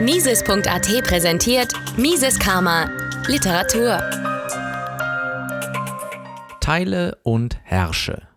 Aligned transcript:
Mises.at 0.00 1.04
präsentiert 1.04 1.72
Mises 1.98 2.38
Karma 2.38 2.88
Literatur. 3.26 3.98
Teile 6.60 7.18
und 7.22 7.58
herrsche. 7.64 8.28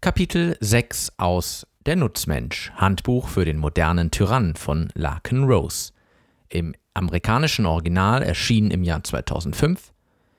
Kapitel 0.00 0.56
6 0.60 1.12
aus 1.18 1.66
Der 1.86 1.96
Nutzmensch, 1.96 2.72
Handbuch 2.76 3.28
für 3.28 3.44
den 3.44 3.58
modernen 3.58 4.10
Tyrann 4.10 4.56
von 4.56 4.88
Larkin 4.94 5.44
Rose. 5.44 5.92
Im 6.48 6.74
amerikanischen 6.94 7.66
Original 7.66 8.22
erschienen 8.22 8.70
im 8.70 8.82
Jahr 8.82 9.04
2005, 9.04 9.92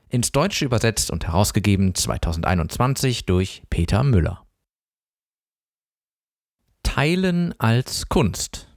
ins 0.10 0.32
Deutsche 0.32 0.66
übersetzt 0.66 1.10
und 1.10 1.28
herausgegeben 1.28 1.96
2021 1.96 3.26
durch 3.26 3.64
Peter 3.70 4.04
Müller. 4.04 4.46
Teilen 6.84 7.54
als 7.60 8.10
Kunst. 8.10 8.69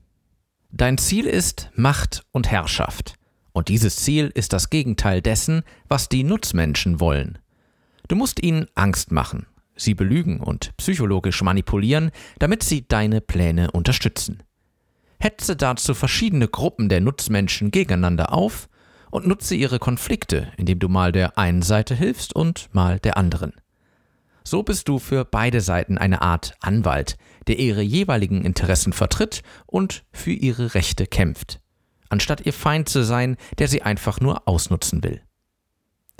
Dein 0.74 0.96
Ziel 0.96 1.26
ist 1.26 1.68
Macht 1.74 2.24
und 2.32 2.50
Herrschaft. 2.50 3.16
Und 3.52 3.68
dieses 3.68 3.96
Ziel 3.96 4.32
ist 4.34 4.54
das 4.54 4.70
Gegenteil 4.70 5.20
dessen, 5.20 5.64
was 5.86 6.08
die 6.08 6.24
Nutzmenschen 6.24 6.98
wollen. 6.98 7.36
Du 8.08 8.16
musst 8.16 8.42
ihnen 8.42 8.66
Angst 8.74 9.12
machen, 9.12 9.44
sie 9.76 9.92
belügen 9.92 10.40
und 10.40 10.74
psychologisch 10.78 11.42
manipulieren, 11.42 12.10
damit 12.38 12.62
sie 12.62 12.88
deine 12.88 13.20
Pläne 13.20 13.70
unterstützen. 13.70 14.42
Hetze 15.20 15.56
dazu 15.56 15.92
verschiedene 15.92 16.48
Gruppen 16.48 16.88
der 16.88 17.02
Nutzmenschen 17.02 17.70
gegeneinander 17.70 18.32
auf 18.32 18.70
und 19.10 19.26
nutze 19.26 19.54
ihre 19.54 19.78
Konflikte, 19.78 20.52
indem 20.56 20.78
du 20.78 20.88
mal 20.88 21.12
der 21.12 21.36
einen 21.36 21.60
Seite 21.60 21.94
hilfst 21.94 22.34
und 22.34 22.70
mal 22.72 22.98
der 22.98 23.18
anderen. 23.18 23.52
So 24.44 24.62
bist 24.62 24.88
du 24.88 24.98
für 24.98 25.24
beide 25.24 25.60
Seiten 25.60 25.98
eine 25.98 26.22
Art 26.22 26.54
Anwalt, 26.60 27.16
der 27.46 27.58
ihre 27.58 27.82
jeweiligen 27.82 28.44
Interessen 28.44 28.92
vertritt 28.92 29.42
und 29.66 30.04
für 30.12 30.32
ihre 30.32 30.74
Rechte 30.74 31.06
kämpft, 31.06 31.60
anstatt 32.08 32.44
ihr 32.46 32.52
Feind 32.52 32.88
zu 32.88 33.04
sein, 33.04 33.36
der 33.58 33.68
sie 33.68 33.82
einfach 33.82 34.20
nur 34.20 34.48
ausnutzen 34.48 35.02
will. 35.04 35.22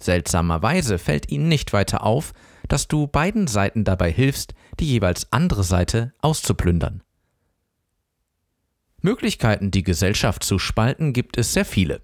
Seltsamerweise 0.01 0.99
fällt 0.99 1.31
ihnen 1.31 1.49
nicht 1.49 1.73
weiter 1.73 2.05
auf, 2.05 2.33
dass 2.69 2.89
du 2.89 3.07
beiden 3.07 3.47
Seiten 3.47 3.85
dabei 3.85 4.11
hilfst, 4.11 4.55
die 4.81 4.87
jeweils 4.87 5.33
andere 5.33 5.65
Seite 5.65 6.13
auszuplündern. 6.21 7.03
Möglichkeiten, 9.01 9.71
die 9.71 9.83
Gesellschaft 9.83 10.45
zu 10.45 10.59
spalten, 10.59 11.13
gibt 11.13 11.37
es 11.37 11.53
sehr 11.53 11.65
viele. 11.65 12.03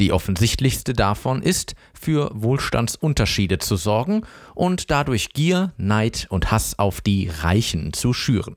Die 0.00 0.12
offensichtlichste 0.12 0.92
davon 0.92 1.42
ist, 1.42 1.74
für 1.94 2.30
Wohlstandsunterschiede 2.34 3.58
zu 3.58 3.76
sorgen 3.76 4.22
und 4.54 4.90
dadurch 4.90 5.32
Gier, 5.32 5.72
Neid 5.76 6.26
und 6.30 6.50
Hass 6.50 6.78
auf 6.78 7.00
die 7.00 7.28
Reichen 7.28 7.92
zu 7.92 8.12
schüren. 8.12 8.56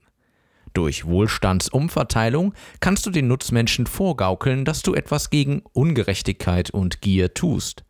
Durch 0.73 1.05
Wohlstandsumverteilung 1.05 2.53
kannst 2.79 3.05
du 3.05 3.09
den 3.09 3.27
Nutzmenschen 3.27 3.87
vorgaukeln, 3.87 4.63
dass 4.63 4.81
du 4.81 4.93
etwas 4.93 5.29
gegen 5.29 5.63
Ungerechtigkeit 5.73 6.71
und 6.71 7.01
Gier 7.01 7.33
tust. 7.33 7.83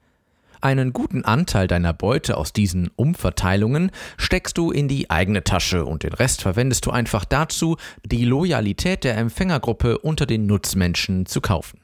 Einen 0.61 0.93
guten 0.93 1.25
Anteil 1.25 1.67
deiner 1.67 1.93
Beute 1.93 2.37
aus 2.37 2.53
diesen 2.53 2.91
Umverteilungen 2.95 3.91
steckst 4.17 4.57
du 4.59 4.71
in 4.71 4.87
die 4.87 5.09
eigene 5.09 5.43
Tasche 5.43 5.85
und 5.85 6.03
den 6.03 6.13
Rest 6.13 6.43
verwendest 6.43 6.85
du 6.85 6.91
einfach 6.91 7.25
dazu, 7.25 7.77
die 8.05 8.25
Loyalität 8.25 9.03
der 9.03 9.17
Empfängergruppe 9.17 9.97
unter 9.97 10.27
den 10.27 10.45
Nutzmenschen 10.45 11.25
zu 11.25 11.41
kaufen. 11.41 11.80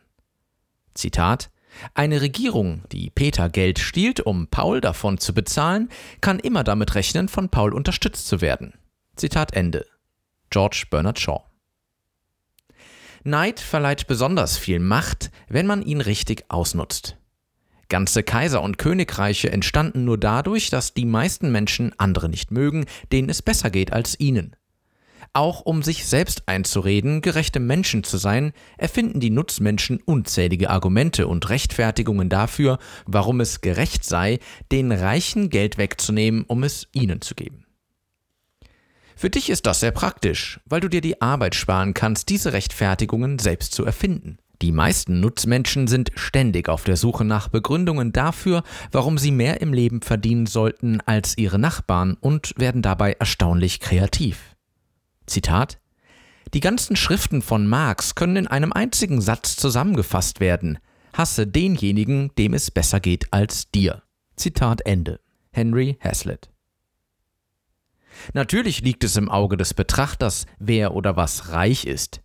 Zitat 0.97 1.49
eine 1.93 2.21
Regierung, 2.21 2.83
die 2.91 3.09
Peter 3.09 3.49
Geld 3.49 3.79
stiehlt, 3.79 4.19
um 4.19 4.47
Paul 4.47 4.81
davon 4.81 5.17
zu 5.17 5.33
bezahlen, 5.33 5.89
kann 6.21 6.39
immer 6.39 6.63
damit 6.63 6.95
rechnen, 6.95 7.27
von 7.27 7.49
Paul 7.49 7.73
unterstützt 7.73 8.27
zu 8.27 8.41
werden. 8.41 8.73
Zitat 9.15 9.53
Ende. 9.53 9.85
George 10.49 10.85
Bernard 10.89 11.19
Shaw. 11.19 11.43
Neid 13.23 13.59
verleiht 13.59 14.07
besonders 14.07 14.57
viel 14.57 14.79
Macht, 14.79 15.31
wenn 15.49 15.67
man 15.67 15.81
ihn 15.81 16.01
richtig 16.01 16.45
ausnutzt. 16.49 17.17
Ganze 17.89 18.23
Kaiser 18.23 18.61
und 18.61 18.77
Königreiche 18.77 19.51
entstanden 19.51 20.05
nur 20.05 20.17
dadurch, 20.17 20.69
dass 20.69 20.93
die 20.93 21.05
meisten 21.05 21.52
Menschen 21.52 21.93
andere 21.97 22.30
nicht 22.30 22.52
mögen, 22.52 22.86
denen 23.11 23.30
es 23.30 23.41
besser 23.41 23.69
geht 23.69 23.93
als 23.93 24.19
ihnen. 24.19 24.55
Auch 25.37 25.61
um 25.61 25.83
sich 25.83 26.08
selbst 26.08 26.42
einzureden, 26.48 27.21
gerechte 27.21 27.59
Menschen 27.59 28.03
zu 28.03 28.17
sein, 28.17 28.53
erfinden 28.75 29.20
die 29.20 29.30
Nutzmenschen 29.30 30.02
unzählige 30.03 30.71
Argumente 30.71 31.27
und 31.27 31.48
Rechtfertigungen 31.49 32.27
dafür, 32.27 32.80
warum 33.05 33.39
es 33.39 33.61
gerecht 33.61 34.03
sei, 34.03 34.39
den 34.71 34.92
Reichen 34.92 35.52
Geld 35.52 35.77
wegzunehmen, 35.77 36.43
um 36.48 36.64
es 36.64 36.87
ihnen 36.92 37.21
zu 37.21 37.36
geben. 37.36 37.67
Für 39.15 39.30
dich 39.30 39.52
ist 39.52 39.67
das 39.67 39.80
sehr 39.80 39.92
praktisch, 39.92 40.59
weil 40.65 40.81
du 40.81 40.87
dir 40.87 41.02
die 41.02 41.21
Arbeit 41.21 41.54
sparen 41.54 41.93
kannst, 41.93 42.30
diese 42.30 42.54
Rechtfertigungen 42.54 43.37
selbst 43.37 43.75
zu 43.75 43.86
erfinden. 43.86 44.39
Die 44.64 44.71
meisten 44.71 45.19
Nutzmenschen 45.19 45.86
sind 45.86 46.09
ständig 46.15 46.67
auf 46.67 46.83
der 46.83 46.98
Suche 46.98 47.25
nach 47.25 47.49
Begründungen 47.49 48.11
dafür, 48.11 48.64
warum 48.92 49.19
sie 49.19 49.30
mehr 49.30 49.61
im 49.61 49.71
Leben 49.71 50.02
verdienen 50.02 50.48
sollten 50.48 50.99
als 51.02 51.37
ihre 51.37 51.59
Nachbarn 51.59 52.17
und 52.19 52.55
werden 52.58 52.81
dabei 52.81 53.11
erstaunlich 53.19 53.80
kreativ. 53.80 54.56
Zitat 55.27 55.80
Die 56.54 56.61
ganzen 56.61 56.95
Schriften 56.95 57.42
von 57.42 57.67
Marx 57.67 58.15
können 58.15 58.38
in 58.38 58.48
einem 58.48 58.73
einzigen 58.73 59.21
Satz 59.21 59.55
zusammengefasst 59.58 60.39
werden. 60.39 60.80
Hasse 61.14 61.45
denjenigen, 61.45 62.32
dem 62.38 62.54
es 62.54 62.71
besser 62.71 62.99
geht 62.99 63.32
als 63.32 63.70
dir. 63.71 64.04
Zitat 64.36 64.86
Ende. 64.86 65.20
Henry 65.52 65.98
Hazlitt. 66.04 66.49
Natürlich 68.33 68.82
liegt 68.82 69.04
es 69.04 69.16
im 69.16 69.30
Auge 69.30 69.58
des 69.58 69.73
Betrachters, 69.73 70.45
wer 70.60 70.93
oder 70.93 71.16
was 71.16 71.52
reich 71.52 71.86
ist. 71.86 72.21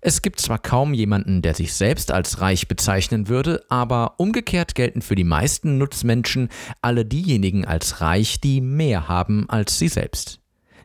Es 0.00 0.22
gibt 0.22 0.40
zwar 0.40 0.58
kaum 0.58 0.94
jemanden, 0.94 1.42
der 1.42 1.54
sich 1.54 1.74
selbst 1.74 2.10
als 2.10 2.40
reich 2.40 2.68
bezeichnen 2.68 3.28
würde, 3.28 3.64
aber 3.68 4.14
umgekehrt 4.18 4.74
gelten 4.74 5.02
für 5.02 5.14
die 5.14 5.24
meisten 5.24 5.76
Nutzmenschen 5.76 6.48
alle 6.80 7.04
diejenigen 7.04 7.66
als 7.66 8.00
reich, 8.00 8.40
die 8.40 8.62
mehr 8.62 9.08
haben 9.08 9.48
als 9.50 9.78
sie 9.78 9.88
selbst. 9.88 10.39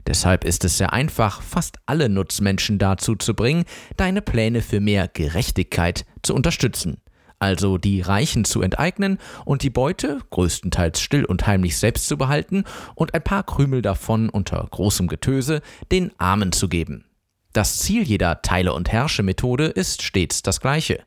Deshalb 0.08 0.44
ist 0.44 0.64
es 0.66 0.78
sehr 0.78 0.94
einfach, 0.94 1.42
fast 1.42 1.78
alle 1.86 2.10
Nutzmenschen 2.10 2.78
dazu 2.78 3.16
zu 3.16 3.34
bringen, 3.34 3.66
deine 3.98 4.22
Pläne 4.22 4.62
für 4.62 4.80
mehr 4.80 5.08
Gerechtigkeit 5.08 6.06
zu 6.22 6.36
unterstützen. 6.36 7.02
Also 7.40 7.78
die 7.78 8.02
Reichen 8.02 8.46
zu 8.46 8.62
enteignen 8.62 9.20
und 9.44 9.62
die 9.62 9.70
Beute 9.70 10.20
größtenteils 10.30 11.02
still 11.02 11.26
und 11.26 11.46
heimlich 11.48 11.78
selbst 11.78 12.08
zu 12.08 12.18
behalten 12.18 12.64
und 12.96 13.14
ein 13.14 13.24
paar 13.24 13.44
Krümel 13.44 13.82
davon 13.82 14.30
unter 14.30 14.66
großem 14.70 15.08
Getöse 15.08 15.62
den 15.92 16.12
Armen 16.18 16.52
zu 16.52 16.70
geben. 16.70 17.06
Das 17.52 17.80
Ziel 17.80 18.04
jeder 18.04 18.42
Teile- 18.42 18.74
und 18.74 18.92
Herrsche-Methode 18.92 19.66
ist 19.66 20.02
stets 20.02 20.44
das 20.44 20.60
gleiche. 20.60 21.04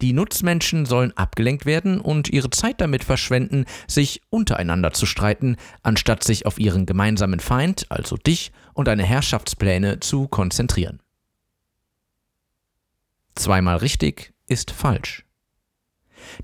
Die 0.00 0.12
Nutzmenschen 0.12 0.86
sollen 0.86 1.16
abgelenkt 1.16 1.66
werden 1.66 2.00
und 2.00 2.28
ihre 2.28 2.50
Zeit 2.50 2.80
damit 2.80 3.04
verschwenden, 3.04 3.64
sich 3.86 4.22
untereinander 4.30 4.92
zu 4.92 5.06
streiten, 5.06 5.56
anstatt 5.82 6.24
sich 6.24 6.46
auf 6.46 6.58
ihren 6.58 6.86
gemeinsamen 6.86 7.40
Feind, 7.40 7.86
also 7.90 8.16
dich 8.16 8.52
und 8.74 8.88
deine 8.88 9.04
Herrschaftspläne 9.04 10.00
zu 10.00 10.28
konzentrieren. 10.28 11.00
Zweimal 13.34 13.78
richtig 13.78 14.32
ist 14.46 14.70
falsch. 14.70 15.24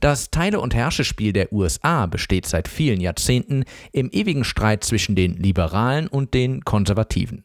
Das 0.01 0.31
Teile- 0.31 0.61
und 0.61 0.75
Herrschespiel 0.75 1.33
der 1.33 1.53
USA 1.53 2.07
besteht 2.07 2.47
seit 2.47 2.69
vielen 2.69 3.01
Jahrzehnten 3.01 3.65
im 3.93 4.11
ewigen 4.11 4.45
Streit 4.45 4.85
zwischen 4.85 5.15
den 5.15 5.37
Liberalen 5.37 6.07
und 6.07 6.35
den 6.35 6.65
Konservativen. 6.65 7.45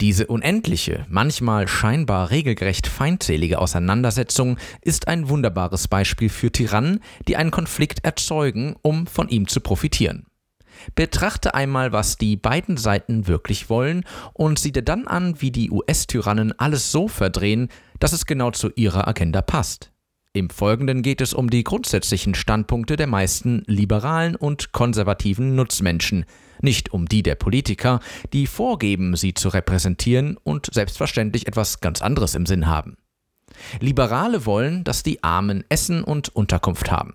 Diese 0.00 0.26
unendliche, 0.26 1.06
manchmal 1.08 1.68
scheinbar 1.68 2.30
regelgerecht 2.30 2.86
feindselige 2.86 3.58
Auseinandersetzung 3.58 4.58
ist 4.82 5.08
ein 5.08 5.30
wunderbares 5.30 5.88
Beispiel 5.88 6.28
für 6.28 6.52
Tyrannen, 6.52 7.00
die 7.28 7.36
einen 7.36 7.50
Konflikt 7.50 8.04
erzeugen, 8.04 8.76
um 8.82 9.06
von 9.06 9.30
ihm 9.30 9.48
zu 9.48 9.60
profitieren. 9.60 10.26
Betrachte 10.94 11.54
einmal, 11.54 11.92
was 11.92 12.18
die 12.18 12.36
beiden 12.36 12.76
Seiten 12.76 13.26
wirklich 13.26 13.70
wollen 13.70 14.04
und 14.34 14.58
sieh 14.58 14.72
dir 14.72 14.82
dann 14.82 15.06
an, 15.06 15.40
wie 15.40 15.50
die 15.50 15.70
US-Tyrannen 15.70 16.52
alles 16.58 16.92
so 16.92 17.08
verdrehen, 17.08 17.68
dass 17.98 18.12
es 18.12 18.26
genau 18.26 18.50
zu 18.50 18.70
ihrer 18.76 19.08
Agenda 19.08 19.40
passt. 19.40 19.92
Im 20.34 20.50
Folgenden 20.50 21.00
geht 21.00 21.22
es 21.22 21.32
um 21.32 21.48
die 21.48 21.64
grundsätzlichen 21.64 22.34
Standpunkte 22.34 22.96
der 22.96 23.06
meisten 23.06 23.62
liberalen 23.66 24.36
und 24.36 24.72
konservativen 24.72 25.54
Nutzmenschen, 25.54 26.26
nicht 26.60 26.92
um 26.92 27.06
die 27.06 27.22
der 27.22 27.34
Politiker, 27.34 28.00
die 28.32 28.46
vorgeben, 28.46 29.16
sie 29.16 29.34
zu 29.34 29.48
repräsentieren 29.48 30.36
und 30.42 30.68
selbstverständlich 30.72 31.46
etwas 31.46 31.80
ganz 31.80 32.02
anderes 32.02 32.34
im 32.34 32.46
Sinn 32.46 32.66
haben. 32.66 32.96
Liberale 33.80 34.46
wollen, 34.46 34.84
dass 34.84 35.02
die 35.02 35.22
Armen 35.22 35.64
Essen 35.68 36.02
und 36.02 36.28
Unterkunft 36.28 36.90
haben. 36.90 37.14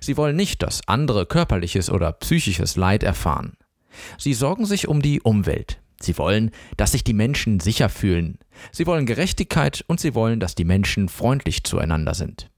Sie 0.00 0.16
wollen 0.16 0.36
nicht, 0.36 0.62
dass 0.62 0.86
andere 0.86 1.26
körperliches 1.26 1.90
oder 1.90 2.12
psychisches 2.12 2.76
Leid 2.76 3.02
erfahren. 3.02 3.54
Sie 4.18 4.34
sorgen 4.34 4.66
sich 4.66 4.88
um 4.88 5.02
die 5.02 5.20
Umwelt. 5.20 5.80
Sie 6.00 6.18
wollen, 6.18 6.50
dass 6.76 6.92
sich 6.92 7.04
die 7.04 7.14
Menschen 7.14 7.60
sicher 7.60 7.88
fühlen. 7.88 8.38
Sie 8.72 8.86
wollen 8.86 9.06
Gerechtigkeit 9.06 9.84
und 9.86 10.00
sie 10.00 10.14
wollen, 10.14 10.40
dass 10.40 10.54
die 10.54 10.64
Menschen 10.64 11.08
freundlich 11.08 11.64
zueinander 11.64 12.14
sind. 12.14 12.50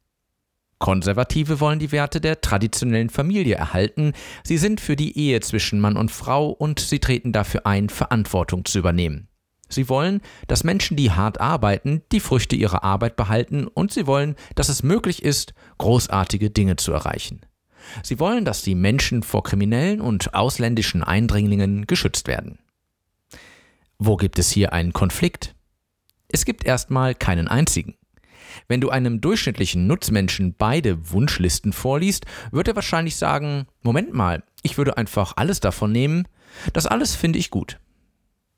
Konservative 0.78 1.60
wollen 1.60 1.78
die 1.78 1.92
Werte 1.92 2.20
der 2.20 2.40
traditionellen 2.40 3.10
Familie 3.10 3.54
erhalten, 3.54 4.12
sie 4.42 4.58
sind 4.58 4.80
für 4.80 4.96
die 4.96 5.16
Ehe 5.16 5.40
zwischen 5.40 5.80
Mann 5.80 5.96
und 5.96 6.10
Frau 6.10 6.50
und 6.50 6.80
sie 6.80 6.98
treten 6.98 7.32
dafür 7.32 7.66
ein, 7.66 7.88
Verantwortung 7.88 8.64
zu 8.64 8.78
übernehmen. 8.78 9.28
Sie 9.68 9.88
wollen, 9.88 10.20
dass 10.46 10.64
Menschen, 10.64 10.96
die 10.96 11.10
hart 11.10 11.40
arbeiten, 11.40 12.02
die 12.12 12.20
Früchte 12.20 12.54
ihrer 12.54 12.84
Arbeit 12.84 13.16
behalten 13.16 13.66
und 13.66 13.92
sie 13.92 14.06
wollen, 14.06 14.36
dass 14.54 14.68
es 14.68 14.82
möglich 14.82 15.22
ist, 15.22 15.54
großartige 15.78 16.50
Dinge 16.50 16.76
zu 16.76 16.92
erreichen. 16.92 17.40
Sie 18.02 18.18
wollen, 18.18 18.44
dass 18.44 18.62
die 18.62 18.74
Menschen 18.74 19.22
vor 19.22 19.42
kriminellen 19.42 20.00
und 20.00 20.34
ausländischen 20.34 21.02
Eindringlingen 21.02 21.86
geschützt 21.86 22.28
werden. 22.28 22.58
Wo 23.98 24.16
gibt 24.16 24.38
es 24.38 24.50
hier 24.50 24.72
einen 24.72 24.92
Konflikt? 24.92 25.54
Es 26.28 26.44
gibt 26.44 26.64
erstmal 26.64 27.14
keinen 27.14 27.48
einzigen. 27.48 27.96
Wenn 28.68 28.80
du 28.80 28.90
einem 28.90 29.20
durchschnittlichen 29.20 29.86
Nutzmenschen 29.86 30.54
beide 30.56 31.10
Wunschlisten 31.10 31.72
vorliest, 31.72 32.26
wird 32.50 32.68
er 32.68 32.76
wahrscheinlich 32.76 33.16
sagen, 33.16 33.66
Moment 33.82 34.12
mal, 34.12 34.42
ich 34.62 34.78
würde 34.78 34.96
einfach 34.96 35.34
alles 35.36 35.60
davon 35.60 35.92
nehmen, 35.92 36.26
das 36.72 36.86
alles 36.86 37.14
finde 37.14 37.38
ich 37.38 37.50
gut. 37.50 37.78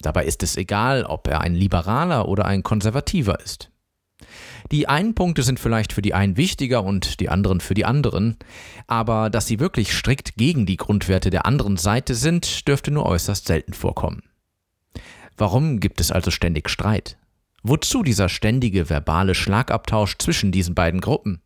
Dabei 0.01 0.25
ist 0.25 0.43
es 0.43 0.57
egal, 0.57 1.05
ob 1.05 1.27
er 1.29 1.41
ein 1.41 1.55
Liberaler 1.55 2.29
oder 2.29 2.45
ein 2.45 2.63
Konservativer 2.63 3.41
ist. 3.41 3.71
Die 4.73 4.89
einen 4.89 5.15
Punkte 5.15 5.43
sind 5.43 5.61
vielleicht 5.61 5.93
für 5.93 6.03
die 6.03 6.15
einen 6.15 6.37
wichtiger 6.37 6.83
und 6.83 7.21
die 7.21 7.29
anderen 7.29 7.61
für 7.61 7.75
die 7.75 7.85
anderen, 7.85 8.37
aber 8.87 9.31
dass 9.31 9.47
sie 9.47 9.61
wirklich 9.61 9.93
strikt 9.93 10.37
gegen 10.37 10.67
die 10.67 10.77
Grundwerte 10.77 11.31
der 11.31 11.47
anderen 11.47 11.77
Seite 11.77 12.15
sind, 12.15 12.67
dürfte 12.67 12.91
nur 12.91 13.07
äußerst 13.07 13.47
selten 13.47 13.75
vorkommen. 13.75 14.23
Warum 15.37 15.81
gibt 15.81 16.01
es 16.01 16.11
also 16.11 16.31
ständig 16.31 16.69
Streit? 16.69 17.19
Wozu 17.69 18.05
dieser 18.05 18.29
ständige 18.29 18.89
verbale 18.91 19.35
Schlagabtausch 19.35 20.19
zwischen 20.19 20.53
diesen 20.53 20.77
beiden 20.77 21.01
Gruppen? 21.01 21.43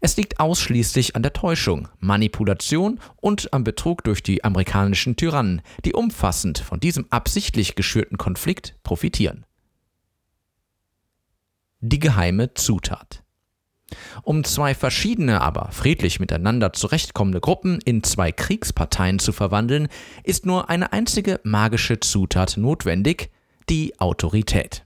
Es 0.00 0.16
liegt 0.16 0.40
ausschließlich 0.40 1.14
an 1.14 1.22
der 1.22 1.34
Täuschung, 1.34 1.86
Manipulation 2.00 2.98
und 3.14 3.52
am 3.52 3.62
Betrug 3.62 4.02
durch 4.02 4.24
die 4.24 4.42
amerikanischen 4.42 5.14
Tyrannen, 5.14 5.62
die 5.84 5.92
umfassend 5.92 6.58
von 6.58 6.80
diesem 6.80 7.06
absichtlich 7.10 7.76
geschürten 7.76 8.18
Konflikt 8.18 8.74
profitieren. 8.82 9.46
Die 11.78 12.00
geheime 12.00 12.54
Zutat. 12.54 13.22
Um 14.22 14.42
zwei 14.42 14.74
verschiedene, 14.74 15.42
aber 15.42 15.70
friedlich 15.70 16.18
miteinander 16.18 16.72
zurechtkommende 16.72 17.40
Gruppen 17.40 17.78
in 17.84 18.02
zwei 18.02 18.32
Kriegsparteien 18.32 19.20
zu 19.20 19.30
verwandeln, 19.30 19.86
ist 20.24 20.44
nur 20.44 20.68
eine 20.68 20.92
einzige 20.92 21.38
magische 21.44 22.00
Zutat 22.00 22.56
notwendig, 22.56 23.30
die 23.68 23.96
Autorität. 24.00 24.85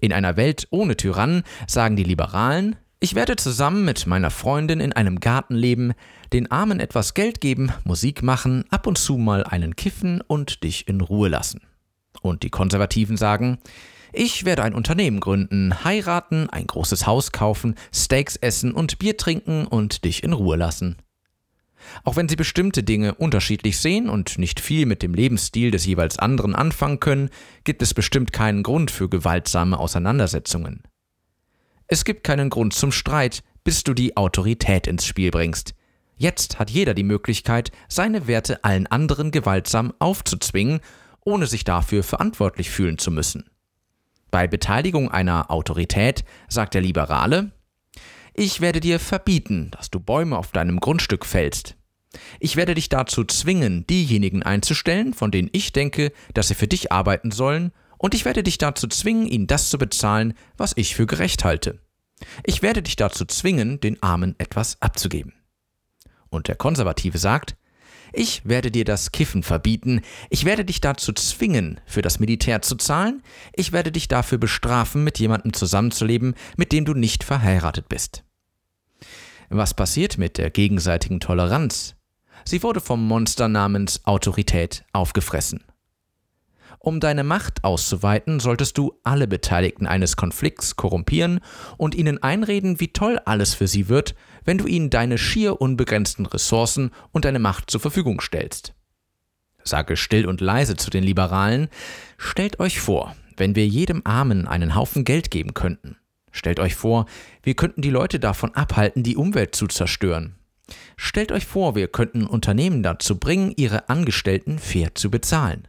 In 0.00 0.12
einer 0.12 0.36
Welt 0.36 0.66
ohne 0.70 0.96
Tyrannen 0.96 1.42
sagen 1.66 1.96
die 1.96 2.04
Liberalen, 2.04 2.76
ich 3.00 3.14
werde 3.14 3.36
zusammen 3.36 3.84
mit 3.84 4.06
meiner 4.06 4.30
Freundin 4.30 4.80
in 4.80 4.92
einem 4.92 5.20
Garten 5.20 5.54
leben, 5.54 5.92
den 6.34 6.50
Armen 6.50 6.80
etwas 6.80 7.14
Geld 7.14 7.40
geben, 7.40 7.72
Musik 7.84 8.22
machen, 8.22 8.64
ab 8.70 8.86
und 8.86 8.98
zu 8.98 9.16
mal 9.16 9.44
einen 9.44 9.74
kiffen 9.74 10.20
und 10.20 10.64
dich 10.64 10.86
in 10.86 11.00
Ruhe 11.00 11.28
lassen. 11.28 11.62
Und 12.20 12.42
die 12.42 12.50
Konservativen 12.50 13.16
sagen, 13.16 13.58
ich 14.12 14.44
werde 14.44 14.64
ein 14.64 14.74
Unternehmen 14.74 15.20
gründen, 15.20 15.84
heiraten, 15.84 16.50
ein 16.50 16.66
großes 16.66 17.06
Haus 17.06 17.32
kaufen, 17.32 17.74
Steaks 17.94 18.36
essen 18.36 18.72
und 18.72 18.98
Bier 18.98 19.16
trinken 19.16 19.66
und 19.66 20.04
dich 20.04 20.22
in 20.22 20.32
Ruhe 20.32 20.56
lassen. 20.56 20.96
Auch 22.04 22.16
wenn 22.16 22.28
sie 22.28 22.36
bestimmte 22.36 22.82
Dinge 22.82 23.14
unterschiedlich 23.14 23.78
sehen 23.78 24.08
und 24.08 24.38
nicht 24.38 24.60
viel 24.60 24.86
mit 24.86 25.02
dem 25.02 25.14
Lebensstil 25.14 25.70
des 25.70 25.86
jeweils 25.86 26.18
anderen 26.18 26.54
anfangen 26.54 27.00
können, 27.00 27.30
gibt 27.64 27.82
es 27.82 27.94
bestimmt 27.94 28.32
keinen 28.32 28.62
Grund 28.62 28.90
für 28.90 29.08
gewaltsame 29.08 29.78
Auseinandersetzungen. 29.78 30.82
Es 31.86 32.04
gibt 32.04 32.24
keinen 32.24 32.50
Grund 32.50 32.72
zum 32.72 32.92
Streit, 32.92 33.42
bis 33.64 33.82
du 33.82 33.94
die 33.94 34.16
Autorität 34.16 34.86
ins 34.86 35.04
Spiel 35.06 35.30
bringst. 35.30 35.74
Jetzt 36.16 36.58
hat 36.58 36.70
jeder 36.70 36.94
die 36.94 37.02
Möglichkeit, 37.02 37.72
seine 37.88 38.26
Werte 38.26 38.62
allen 38.62 38.86
anderen 38.86 39.30
gewaltsam 39.30 39.92
aufzuzwingen, 39.98 40.80
ohne 41.24 41.46
sich 41.46 41.64
dafür 41.64 42.02
verantwortlich 42.02 42.70
fühlen 42.70 42.98
zu 42.98 43.10
müssen. 43.10 43.48
Bei 44.30 44.46
Beteiligung 44.46 45.10
einer 45.10 45.50
Autorität 45.50 46.24
sagt 46.48 46.74
der 46.74 46.82
Liberale, 46.82 47.52
ich 48.40 48.62
werde 48.62 48.80
dir 48.80 48.98
verbieten, 48.98 49.70
dass 49.72 49.90
du 49.90 50.00
Bäume 50.00 50.38
auf 50.38 50.50
deinem 50.50 50.80
Grundstück 50.80 51.26
fällst. 51.26 51.76
Ich 52.40 52.56
werde 52.56 52.74
dich 52.74 52.88
dazu 52.88 53.22
zwingen, 53.24 53.86
diejenigen 53.86 54.42
einzustellen, 54.42 55.12
von 55.12 55.30
denen 55.30 55.50
ich 55.52 55.72
denke, 55.72 56.10
dass 56.32 56.48
sie 56.48 56.54
für 56.54 56.66
dich 56.66 56.90
arbeiten 56.90 57.32
sollen, 57.32 57.70
und 57.98 58.14
ich 58.14 58.24
werde 58.24 58.42
dich 58.42 58.56
dazu 58.56 58.88
zwingen, 58.88 59.26
ihnen 59.26 59.46
das 59.46 59.68
zu 59.68 59.76
bezahlen, 59.76 60.32
was 60.56 60.72
ich 60.74 60.94
für 60.94 61.04
gerecht 61.04 61.44
halte. 61.44 61.80
Ich 62.42 62.62
werde 62.62 62.80
dich 62.80 62.96
dazu 62.96 63.26
zwingen, 63.26 63.78
den 63.78 64.02
Armen 64.02 64.34
etwas 64.38 64.80
abzugeben. 64.80 65.34
Und 66.30 66.48
der 66.48 66.56
Konservative 66.56 67.18
sagt, 67.18 67.56
ich 68.14 68.46
werde 68.46 68.70
dir 68.70 68.86
das 68.86 69.12
Kiffen 69.12 69.42
verbieten, 69.42 70.00
ich 70.30 70.46
werde 70.46 70.64
dich 70.64 70.80
dazu 70.80 71.12
zwingen, 71.12 71.78
für 71.84 72.00
das 72.00 72.20
Militär 72.20 72.62
zu 72.62 72.76
zahlen, 72.76 73.22
ich 73.52 73.72
werde 73.72 73.92
dich 73.92 74.08
dafür 74.08 74.38
bestrafen, 74.38 75.04
mit 75.04 75.18
jemandem 75.18 75.52
zusammenzuleben, 75.52 76.34
mit 76.56 76.72
dem 76.72 76.86
du 76.86 76.94
nicht 76.94 77.22
verheiratet 77.22 77.90
bist. 77.90 78.24
Was 79.52 79.74
passiert 79.74 80.16
mit 80.16 80.38
der 80.38 80.48
gegenseitigen 80.48 81.18
Toleranz? 81.18 81.96
Sie 82.44 82.62
wurde 82.62 82.80
vom 82.80 83.04
Monster 83.04 83.48
namens 83.48 84.00
Autorität 84.04 84.84
aufgefressen. 84.92 85.64
Um 86.78 87.00
deine 87.00 87.24
Macht 87.24 87.64
auszuweiten, 87.64 88.38
solltest 88.38 88.78
du 88.78 88.94
alle 89.02 89.26
Beteiligten 89.26 89.88
eines 89.88 90.16
Konflikts 90.16 90.76
korrumpieren 90.76 91.40
und 91.76 91.96
ihnen 91.96 92.22
einreden, 92.22 92.78
wie 92.78 92.92
toll 92.92 93.18
alles 93.24 93.54
für 93.54 93.66
sie 93.66 93.88
wird, 93.88 94.14
wenn 94.44 94.56
du 94.56 94.66
ihnen 94.66 94.88
deine 94.88 95.18
schier 95.18 95.60
unbegrenzten 95.60 96.26
Ressourcen 96.26 96.92
und 97.10 97.24
deine 97.24 97.40
Macht 97.40 97.72
zur 97.72 97.80
Verfügung 97.80 98.20
stellst. 98.20 98.72
Sage 99.64 99.96
still 99.96 100.26
und 100.26 100.40
leise 100.40 100.76
zu 100.76 100.90
den 100.90 101.02
Liberalen, 101.02 101.68
stellt 102.18 102.60
euch 102.60 102.80
vor, 102.80 103.16
wenn 103.36 103.56
wir 103.56 103.66
jedem 103.66 104.02
Armen 104.04 104.46
einen 104.46 104.76
Haufen 104.76 105.04
Geld 105.04 105.32
geben 105.32 105.54
könnten. 105.54 105.96
Stellt 106.32 106.60
euch 106.60 106.74
vor, 106.74 107.06
wir 107.42 107.54
könnten 107.54 107.82
die 107.82 107.90
Leute 107.90 108.20
davon 108.20 108.54
abhalten, 108.54 109.02
die 109.02 109.16
Umwelt 109.16 109.54
zu 109.54 109.66
zerstören. 109.66 110.36
Stellt 110.96 111.32
euch 111.32 111.46
vor, 111.46 111.74
wir 111.74 111.88
könnten 111.88 112.26
Unternehmen 112.26 112.82
dazu 112.82 113.18
bringen, 113.18 113.52
ihre 113.56 113.88
Angestellten 113.88 114.58
fair 114.58 114.94
zu 114.94 115.10
bezahlen. 115.10 115.66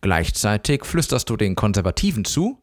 Gleichzeitig 0.00 0.84
flüsterst 0.84 1.28
du 1.28 1.36
den 1.36 1.54
Konservativen 1.54 2.24
zu, 2.24 2.62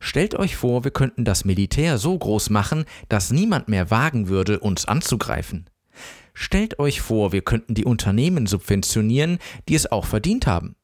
Stellt 0.00 0.34
euch 0.34 0.54
vor, 0.54 0.84
wir 0.84 0.90
könnten 0.90 1.24
das 1.24 1.46
Militär 1.46 1.96
so 1.96 2.18
groß 2.18 2.50
machen, 2.50 2.84
dass 3.08 3.30
niemand 3.30 3.68
mehr 3.68 3.90
wagen 3.90 4.28
würde, 4.28 4.60
uns 4.60 4.84
anzugreifen. 4.84 5.70
Stellt 6.34 6.78
euch 6.78 7.00
vor, 7.00 7.32
wir 7.32 7.40
könnten 7.40 7.74
die 7.74 7.86
Unternehmen 7.86 8.46
subventionieren, 8.46 9.38
die 9.66 9.74
es 9.76 9.90
auch 9.90 10.04
verdient 10.04 10.46
haben. 10.46 10.76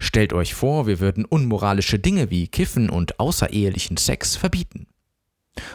Stellt 0.00 0.32
euch 0.32 0.54
vor, 0.54 0.88
wir 0.88 0.98
würden 0.98 1.24
unmoralische 1.24 2.00
Dinge 2.00 2.30
wie 2.30 2.48
Kiffen 2.48 2.90
und 2.90 3.20
außerehelichen 3.20 3.98
Sex 3.98 4.34
verbieten. 4.34 4.88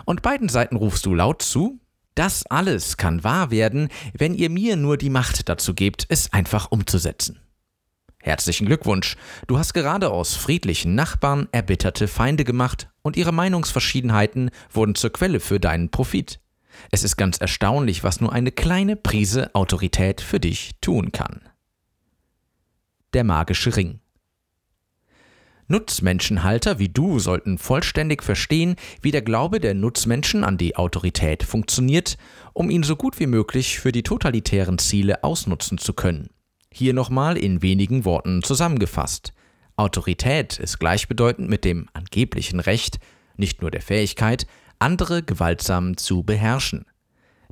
Und 0.06 0.22
beiden 0.22 0.50
Seiten 0.50 0.76
rufst 0.76 1.06
du 1.06 1.14
laut 1.14 1.42
zu, 1.42 1.80
das 2.16 2.46
alles 2.48 2.98
kann 2.98 3.24
wahr 3.24 3.52
werden, 3.52 3.90
wenn 4.14 4.34
ihr 4.34 4.50
mir 4.50 4.76
nur 4.76 4.98
die 4.98 5.10
Macht 5.10 5.48
dazu 5.48 5.74
gebt, 5.74 6.06
es 6.10 6.34
einfach 6.34 6.72
umzusetzen. 6.72 7.40
Herzlichen 8.20 8.68
Glückwunsch, 8.68 9.18
du 9.48 9.58
hast 9.58 9.74
gerade 9.74 10.12
aus 10.12 10.36
friedlichen 10.36 10.94
Nachbarn 10.94 11.48
erbitterte 11.52 12.08
Feinde 12.08 12.44
gemacht 12.44 12.90
und 13.02 13.18
ihre 13.18 13.32
Meinungsverschiedenheiten 13.32 14.52
wurden 14.72 14.94
zur 14.94 15.12
Quelle 15.12 15.40
für 15.40 15.60
deinen 15.60 15.90
Profit. 15.90 16.40
Es 16.92 17.04
ist 17.04 17.18
ganz 17.18 17.38
erstaunlich, 17.38 18.04
was 18.04 18.22
nur 18.22 18.32
eine 18.32 18.52
kleine 18.52 18.96
Prise 18.96 19.54
Autorität 19.56 20.22
für 20.22 20.40
dich 20.40 20.72
tun 20.82 21.12
kann. 21.12 21.42
Der 23.14 23.24
magische 23.24 23.76
Ring. 23.76 24.00
Nutzmenschenhalter 25.72 26.78
wie 26.80 26.90
du 26.90 27.18
sollten 27.18 27.58
vollständig 27.58 28.22
verstehen, 28.22 28.76
wie 29.02 29.12
der 29.12 29.22
Glaube 29.22 29.60
der 29.60 29.74
Nutzmenschen 29.74 30.44
an 30.44 30.58
die 30.58 30.76
Autorität 30.76 31.44
funktioniert, 31.44 32.18
um 32.54 32.70
ihn 32.70 32.84
so 32.84 32.96
gut 32.96 33.20
wie 33.20 33.28
möglich 33.28 33.80
für 33.80 33.92
die 33.92 34.04
totalitären 34.04 34.78
Ziele 34.78 35.24
ausnutzen 35.24 35.78
zu 35.78 35.94
können. 35.94 36.30
Hier 36.72 36.94
nochmal 36.94 37.38
in 37.38 37.62
wenigen 37.62 38.06
Worten 38.06 38.44
zusammengefasst. 38.44 39.34
Autorität 39.78 40.60
ist 40.60 40.80
gleichbedeutend 40.80 41.50
mit 41.50 41.66
dem 41.66 41.88
angeblichen 41.94 42.60
Recht, 42.60 43.00
nicht 43.36 43.62
nur 43.62 43.72
der 43.72 43.82
Fähigkeit, 43.82 44.46
andere 44.78 45.24
gewaltsam 45.24 45.98
zu 45.98 46.24
beherrschen. 46.24 46.86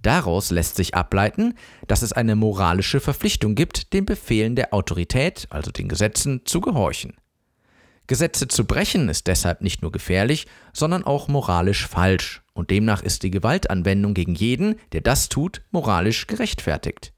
Daraus 0.01 0.51
lässt 0.51 0.75
sich 0.75 0.95
ableiten, 0.95 1.55
dass 1.87 2.01
es 2.01 2.13
eine 2.13 2.35
moralische 2.35 2.99
Verpflichtung 2.99 3.55
gibt, 3.55 3.93
den 3.93 4.05
Befehlen 4.05 4.55
der 4.55 4.73
Autorität, 4.73 5.47
also 5.49 5.71
den 5.71 5.89
Gesetzen, 5.89 6.41
zu 6.45 6.61
gehorchen. 6.61 7.18
Gesetze 8.09 8.47
zu 8.47 8.65
brechen 8.65 9.07
ist 9.07 9.27
deshalb 9.27 9.61
nicht 9.61 9.83
nur 9.83 9.91
gefährlich, 9.91 10.47
sondern 10.73 11.03
auch 11.03 11.27
moralisch 11.27 11.85
falsch, 11.85 12.41
und 12.53 12.71
demnach 12.71 13.03
ist 13.03 13.21
die 13.21 13.29
Gewaltanwendung 13.29 14.15
gegen 14.15 14.33
jeden, 14.33 14.77
der 14.93 15.01
das 15.01 15.29
tut, 15.29 15.61
moralisch 15.69 16.25
gerechtfertigt. 16.25 17.13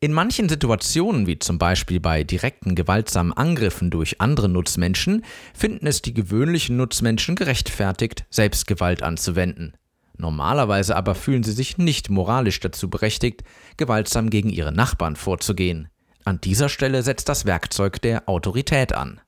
In 0.00 0.12
manchen 0.12 0.48
Situationen, 0.48 1.28
wie 1.28 1.38
zum 1.38 1.58
Beispiel 1.58 2.00
bei 2.00 2.24
direkten 2.24 2.74
gewaltsamen 2.74 3.32
Angriffen 3.32 3.90
durch 3.90 4.20
andere 4.20 4.48
Nutzmenschen, 4.48 5.24
finden 5.54 5.86
es 5.86 6.02
die 6.02 6.12
gewöhnlichen 6.12 6.76
Nutzmenschen 6.76 7.36
gerechtfertigt, 7.36 8.24
Selbstgewalt 8.30 9.04
anzuwenden. 9.04 9.76
Normalerweise 10.18 10.96
aber 10.96 11.14
fühlen 11.14 11.44
sie 11.44 11.52
sich 11.52 11.78
nicht 11.78 12.10
moralisch 12.10 12.58
dazu 12.58 12.90
berechtigt, 12.90 13.44
gewaltsam 13.76 14.28
gegen 14.28 14.50
ihre 14.50 14.72
Nachbarn 14.72 15.14
vorzugehen. 15.14 15.86
An 16.24 16.40
dieser 16.40 16.68
Stelle 16.68 17.04
setzt 17.04 17.28
das 17.28 17.44
Werkzeug 17.44 18.02
der 18.02 18.28
Autorität 18.28 18.92
an. 18.92 19.20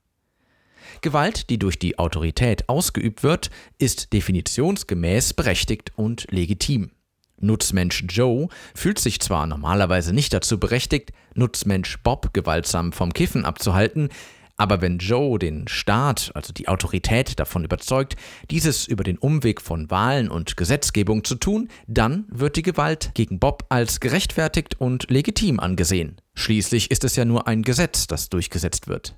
Gewalt, 1.01 1.49
die 1.49 1.59
durch 1.59 1.79
die 1.79 1.99
Autorität 1.99 2.69
ausgeübt 2.69 3.23
wird, 3.23 3.49
ist 3.77 4.13
definitionsgemäß 4.13 5.33
berechtigt 5.33 5.91
und 5.95 6.27
legitim. 6.29 6.91
Nutzmensch 7.37 8.05
Joe 8.09 8.47
fühlt 8.73 8.99
sich 8.99 9.19
zwar 9.19 9.45
normalerweise 9.47 10.13
nicht 10.13 10.33
dazu 10.33 10.59
berechtigt, 10.59 11.11
Nutzmensch 11.33 11.97
Bob 12.01 12.33
gewaltsam 12.33 12.93
vom 12.93 13.13
Kiffen 13.13 13.45
abzuhalten, 13.45 14.09
aber 14.57 14.81
wenn 14.81 14.99
Joe 14.99 15.37
den 15.37 15.67
Staat, 15.67 16.31
also 16.33 16.53
die 16.53 16.69
Autorität 16.69 17.39
davon 17.39 17.65
überzeugt, 17.65 18.15
dieses 18.49 18.87
über 18.87 19.03
den 19.03 19.17
Umweg 19.17 19.61
von 19.61 19.91
Wahlen 19.91 20.29
und 20.29 20.55
Gesetzgebung 20.55 21.25
zu 21.25 21.35
tun, 21.35 21.69
dann 21.87 22.25
wird 22.29 22.55
die 22.55 22.61
Gewalt 22.61 23.11
gegen 23.15 23.39
Bob 23.39 23.65
als 23.69 23.99
gerechtfertigt 23.99 24.79
und 24.79 25.09
legitim 25.09 25.59
angesehen. 25.59 26.21
Schließlich 26.35 26.89
ist 26.89 27.03
es 27.03 27.17
ja 27.17 27.25
nur 27.25 27.47
ein 27.47 27.63
Gesetz, 27.63 28.07
das 28.07 28.29
durchgesetzt 28.29 28.87
wird. 28.87 29.17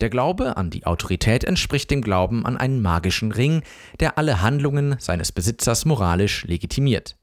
Der 0.00 0.10
Glaube 0.10 0.56
an 0.56 0.70
die 0.70 0.86
Autorität 0.86 1.42
entspricht 1.42 1.90
dem 1.90 2.02
Glauben 2.02 2.46
an 2.46 2.56
einen 2.56 2.80
magischen 2.80 3.32
Ring, 3.32 3.62
der 3.98 4.16
alle 4.16 4.40
Handlungen 4.42 4.96
seines 5.00 5.32
Besitzers 5.32 5.84
moralisch 5.84 6.44
legitimiert. 6.44 7.16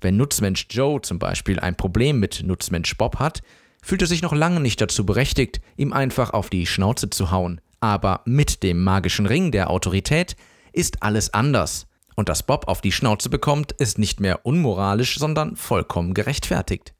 Wenn 0.00 0.16
Nutzmensch 0.16 0.66
Joe 0.70 1.02
zum 1.02 1.18
Beispiel 1.18 1.60
ein 1.60 1.76
Problem 1.76 2.20
mit 2.20 2.42
Nutzmensch 2.44 2.96
Bob 2.96 3.18
hat, 3.18 3.42
fühlt 3.82 4.00
er 4.00 4.08
sich 4.08 4.22
noch 4.22 4.32
lange 4.32 4.60
nicht 4.60 4.80
dazu 4.80 5.04
berechtigt, 5.04 5.60
ihm 5.76 5.92
einfach 5.92 6.30
auf 6.30 6.48
die 6.48 6.66
Schnauze 6.66 7.10
zu 7.10 7.30
hauen. 7.30 7.60
Aber 7.80 8.22
mit 8.24 8.62
dem 8.62 8.82
magischen 8.82 9.26
Ring 9.26 9.52
der 9.52 9.68
Autorität 9.68 10.36
ist 10.72 11.02
alles 11.02 11.34
anders. 11.34 11.86
Und 12.16 12.30
dass 12.30 12.42
Bob 12.42 12.68
auf 12.68 12.80
die 12.80 12.92
Schnauze 12.92 13.28
bekommt, 13.28 13.72
ist 13.72 13.98
nicht 13.98 14.20
mehr 14.20 14.46
unmoralisch, 14.46 15.18
sondern 15.18 15.56
vollkommen 15.56 16.14
gerechtfertigt. 16.14 16.94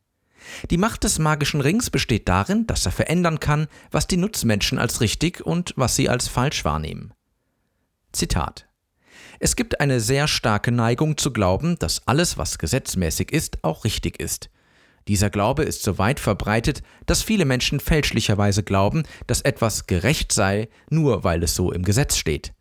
Die 0.70 0.76
Macht 0.76 1.04
des 1.04 1.18
magischen 1.18 1.60
Rings 1.60 1.90
besteht 1.90 2.28
darin, 2.28 2.66
dass 2.66 2.86
er 2.86 2.92
verändern 2.92 3.40
kann, 3.40 3.68
was 3.90 4.06
die 4.06 4.16
Nutzmenschen 4.16 4.78
als 4.78 5.00
richtig 5.00 5.44
und 5.44 5.72
was 5.76 5.96
sie 5.96 6.08
als 6.08 6.28
falsch 6.28 6.64
wahrnehmen. 6.64 7.12
Zitat 8.12 8.68
Es 9.38 9.56
gibt 9.56 9.80
eine 9.80 10.00
sehr 10.00 10.28
starke 10.28 10.72
Neigung 10.72 11.16
zu 11.16 11.32
glauben, 11.32 11.78
dass 11.78 12.06
alles, 12.06 12.38
was 12.38 12.58
gesetzmäßig 12.58 13.32
ist, 13.32 13.62
auch 13.62 13.84
richtig 13.84 14.20
ist. 14.20 14.50
Dieser 15.08 15.28
Glaube 15.28 15.64
ist 15.64 15.82
so 15.82 15.98
weit 15.98 16.18
verbreitet, 16.18 16.82
dass 17.04 17.22
viele 17.22 17.44
Menschen 17.44 17.78
fälschlicherweise 17.78 18.62
glauben, 18.62 19.02
dass 19.26 19.42
etwas 19.42 19.86
gerecht 19.86 20.32
sei, 20.32 20.68
nur 20.88 21.24
weil 21.24 21.42
es 21.42 21.54
so 21.54 21.72
im 21.72 21.82
Gesetz 21.82 22.16
steht. 22.16 22.54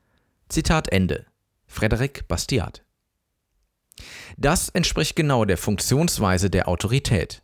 Zitat 0.50 0.90
Ende. 0.90 1.26
Frederic 1.68 2.28
Bastiat. 2.28 2.84
Das 4.38 4.70
entspricht 4.70 5.16
genau 5.16 5.46
der 5.46 5.58
Funktionsweise 5.58 6.50
der 6.50 6.68
Autorität. 6.68 7.43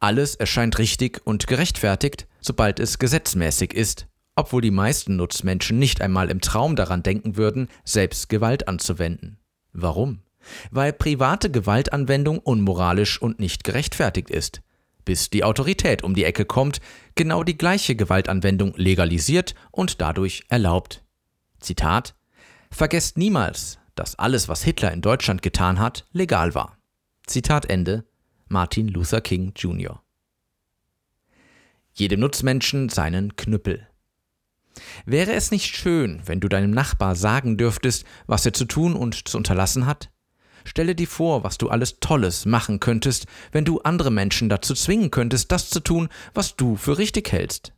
Alles 0.00 0.34
erscheint 0.34 0.78
richtig 0.78 1.20
und 1.24 1.46
gerechtfertigt, 1.46 2.26
sobald 2.40 2.80
es 2.80 2.98
gesetzmäßig 2.98 3.74
ist, 3.74 4.06
obwohl 4.34 4.62
die 4.62 4.70
meisten 4.70 5.16
Nutzmenschen 5.16 5.78
nicht 5.78 6.00
einmal 6.00 6.30
im 6.30 6.40
Traum 6.40 6.76
daran 6.76 7.02
denken 7.02 7.36
würden, 7.36 7.68
selbst 7.84 8.28
Gewalt 8.28 8.68
anzuwenden. 8.68 9.38
Warum? 9.72 10.20
Weil 10.70 10.92
private 10.92 11.50
Gewaltanwendung 11.50 12.38
unmoralisch 12.38 13.20
und 13.20 13.38
nicht 13.38 13.64
gerechtfertigt 13.64 14.30
ist, 14.30 14.62
bis 15.04 15.30
die 15.30 15.44
Autorität 15.44 16.02
um 16.02 16.14
die 16.14 16.24
Ecke 16.24 16.44
kommt, 16.44 16.80
genau 17.14 17.44
die 17.44 17.56
gleiche 17.56 17.94
Gewaltanwendung 17.94 18.74
legalisiert 18.76 19.54
und 19.70 20.00
dadurch 20.00 20.44
erlaubt. 20.48 21.04
Zitat 21.60 22.14
Vergesst 22.70 23.18
niemals, 23.18 23.78
dass 23.94 24.18
alles, 24.18 24.48
was 24.48 24.62
Hitler 24.62 24.92
in 24.92 25.02
Deutschland 25.02 25.42
getan 25.42 25.78
hat, 25.78 26.06
legal 26.12 26.54
war. 26.54 26.78
Zitat 27.26 27.66
Ende 27.66 28.04
Martin 28.52 28.88
Luther 28.88 29.22
King 29.22 29.54
Jr. 29.56 30.02
Jedem 31.94 32.20
Nutzmenschen 32.20 32.90
seinen 32.90 33.34
Knüppel. 33.34 33.88
Wäre 35.06 35.32
es 35.32 35.50
nicht 35.50 35.74
schön, 35.74 36.20
wenn 36.26 36.40
du 36.40 36.48
deinem 36.48 36.70
Nachbar 36.70 37.16
sagen 37.16 37.56
dürftest, 37.56 38.04
was 38.26 38.44
er 38.44 38.52
zu 38.52 38.66
tun 38.66 38.94
und 38.94 39.26
zu 39.26 39.38
unterlassen 39.38 39.86
hat? 39.86 40.10
Stelle 40.64 40.94
dir 40.94 41.08
vor, 41.08 41.44
was 41.44 41.56
du 41.56 41.70
alles 41.70 41.98
Tolles 42.00 42.44
machen 42.44 42.78
könntest, 42.78 43.24
wenn 43.52 43.64
du 43.64 43.80
andere 43.80 44.10
Menschen 44.10 44.50
dazu 44.50 44.74
zwingen 44.74 45.10
könntest, 45.10 45.50
das 45.50 45.70
zu 45.70 45.80
tun, 45.80 46.10
was 46.34 46.54
du 46.54 46.76
für 46.76 46.98
richtig 46.98 47.32
hältst. 47.32 47.72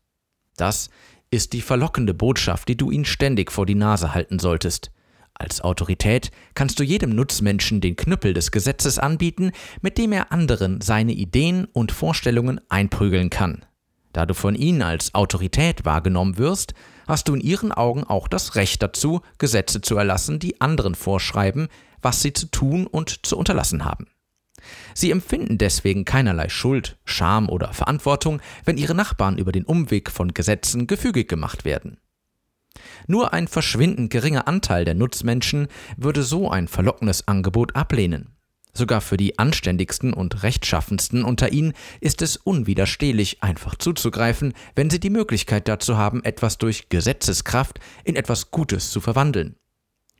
Das 0.57 0.91
ist 1.31 1.53
die 1.53 1.63
verlockende 1.63 2.15
Botschaft, 2.15 2.69
die 2.69 2.77
du 2.77 2.91
ihnen 2.91 3.05
ständig 3.05 3.53
vor 3.53 3.65
die 3.65 3.77
Nase 3.77 4.13
halten 4.13 4.41
solltest. 4.41 4.91
Als 5.35 5.61
Autorität 5.61 6.31
kannst 6.55 6.79
du 6.79 6.85
jedem 6.85 7.11
Nutzmenschen 7.11 7.81
den 7.81 7.97
Knüppel 7.97 8.35
des 8.35 8.53
Gesetzes 8.53 8.99
anbieten, 9.01 9.51
mit 9.83 9.99
dem 9.99 10.13
er 10.13 10.31
anderen 10.31 10.81
seine 10.81 11.13
Ideen 11.13 11.67
und 11.73 11.91
Vorstellungen 11.91 12.61
einprügeln 12.69 13.31
kann. 13.31 13.65
Da 14.13 14.27
du 14.27 14.35
von 14.35 14.55
ihnen 14.55 14.81
als 14.81 15.13
Autorität 15.13 15.85
wahrgenommen 15.85 16.39
wirst, 16.39 16.73
hast 17.09 17.29
du 17.29 17.35
in 17.35 17.41
ihren 17.41 17.73
Augen 17.73 18.05
auch 18.05 18.29
das 18.29 18.55
Recht 18.55 18.81
dazu, 18.81 19.23
Gesetze 19.39 19.81
zu 19.81 19.97
erlassen, 19.97 20.39
die 20.39 20.61
anderen 20.61 20.95
vorschreiben, 20.95 21.67
was 22.01 22.23
sie 22.23 22.33
zu 22.33 22.47
tun 22.47 22.87
und 22.87 23.27
zu 23.27 23.37
unterlassen 23.37 23.85
haben. 23.85 24.07
Sie 24.95 25.11
empfinden 25.11 25.59
deswegen 25.59 26.05
keinerlei 26.05 26.49
Schuld, 26.49 26.97
Scham 27.05 27.49
oder 27.49 27.73
Verantwortung, 27.73 28.41
wenn 28.65 28.79
ihre 28.79 28.95
Nachbarn 28.95 29.37
über 29.37 29.51
den 29.51 29.65
Umweg 29.65 30.11
von 30.11 30.33
Gesetzen 30.33 30.87
gefügig 30.87 31.29
gemacht 31.29 31.65
werden. 31.65 31.99
Nur 33.07 33.33
ein 33.33 33.49
verschwindend 33.49 34.11
geringer 34.11 34.49
Anteil 34.49 34.85
der 34.85 34.95
Nutzmenschen 34.95 35.69
würde 35.97 36.23
so 36.23 36.51
ein 36.51 36.69
verlockendes 36.69 37.29
Angebot 37.29 37.77
ablehnen. 37.77 38.35
Sogar 38.77 39.01
für 39.01 39.17
die 39.17 39.39
anständigsten 39.39 40.13
und 40.13 40.43
rechtschaffensten 40.43 41.25
unter 41.25 41.53
ihnen 41.53 41.75
ist 42.01 42.23
es 42.23 42.37
unwiderstehlich, 42.37 43.41
einfach 43.43 43.77
zuzugreifen, 43.77 44.53
wenn 44.75 44.91
sie 44.91 44.99
die 44.99 45.11
Möglichkeit 45.11 45.69
dazu 45.69 45.97
haben, 45.97 46.25
etwas 46.25 46.59
durch 46.59 46.89
Gesetzeskraft 46.89 47.79
in 48.03 48.17
etwas 48.17 48.51
Gutes 48.51 48.91
zu 48.91 49.01
verwandeln. 49.01 49.55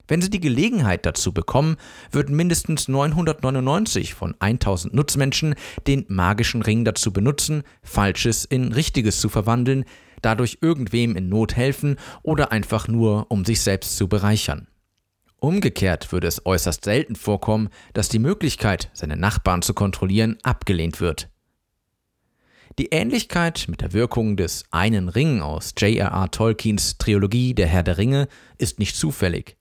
Wenn 0.07 0.21
sie 0.21 0.31
die 0.31 0.41
Gelegenheit 0.41 1.07
dazu 1.07 1.33
bekommen, 1.33 1.77
würden 2.13 2.37
mindestens 2.37 2.89
999 2.89 4.15
von 4.15 4.35
1000 4.39 4.93
Nutzmenschen 4.93 5.55
den 5.87 6.05
magischen 6.09 6.63
Ring 6.63 6.85
dazu 6.85 7.13
benutzen, 7.13 7.63
Falsches 7.83 8.45
in 8.45 8.73
Richtiges 8.73 9.19
zu 9.19 9.31
verwandeln, 9.31 9.85
dadurch 10.25 10.59
irgendwem 10.61 11.17
in 11.17 11.29
Not 11.29 11.57
helfen 11.57 11.97
oder 12.23 12.53
einfach 12.53 12.89
nur, 12.89 13.31
um 13.31 13.45
sich 13.45 13.61
selbst 13.61 13.97
zu 13.97 14.09
bereichern. 14.09 14.69
Umgekehrt 15.39 16.11
würde 16.11 16.27
es 16.27 16.47
äußerst 16.47 16.85
selten 16.85 17.17
vorkommen, 17.17 17.69
dass 17.93 18.09
die 18.09 18.19
Möglichkeit, 18.19 18.91
seine 18.95 19.17
Nachbarn 19.17 19.61
zu 19.61 19.75
kontrollieren, 19.75 20.39
abgelehnt 20.43 21.01
wird. 21.01 21.29
Die 22.79 22.87
Ähnlichkeit 22.87 23.67
mit 23.69 23.83
der 23.83 23.93
Wirkung 23.93 24.37
des 24.37 24.65
einen 24.71 25.09
Ring 25.09 25.43
aus 25.43 25.75
J.R.R. 25.77 26.31
Tolkiens 26.31 26.99
Trilogie 26.99 27.55
Der 27.55 27.67
Herr 27.67 27.83
der 27.83 27.99
Ringe 27.99 28.27
ist 28.59 28.79
nicht 28.79 28.97
zufällig. 28.97 29.57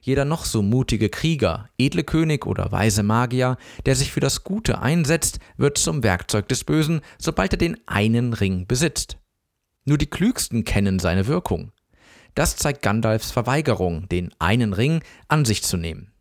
Jeder 0.00 0.24
noch 0.24 0.44
so 0.44 0.62
mutige 0.62 1.08
Krieger, 1.08 1.68
edle 1.78 2.02
König 2.02 2.46
oder 2.46 2.72
weise 2.72 3.02
Magier, 3.02 3.56
der 3.84 3.94
sich 3.94 4.12
für 4.12 4.20
das 4.20 4.42
Gute 4.42 4.80
einsetzt, 4.80 5.38
wird 5.56 5.78
zum 5.78 6.02
Werkzeug 6.02 6.48
des 6.48 6.64
Bösen, 6.64 7.02
sobald 7.18 7.52
er 7.52 7.58
den 7.58 7.76
einen 7.86 8.32
Ring 8.32 8.66
besitzt. 8.66 9.18
Nur 9.86 9.98
die 9.98 10.10
Klügsten 10.10 10.64
kennen 10.64 10.98
seine 10.98 11.26
Wirkung. 11.28 11.72
Das 12.34 12.56
zeigt 12.56 12.82
Gandalfs 12.82 13.30
Verweigerung, 13.30 14.08
den 14.08 14.34
einen 14.38 14.74
Ring 14.74 15.02
an 15.28 15.46
sich 15.46 15.62
zu 15.62 15.78
nehmen. 15.78 16.12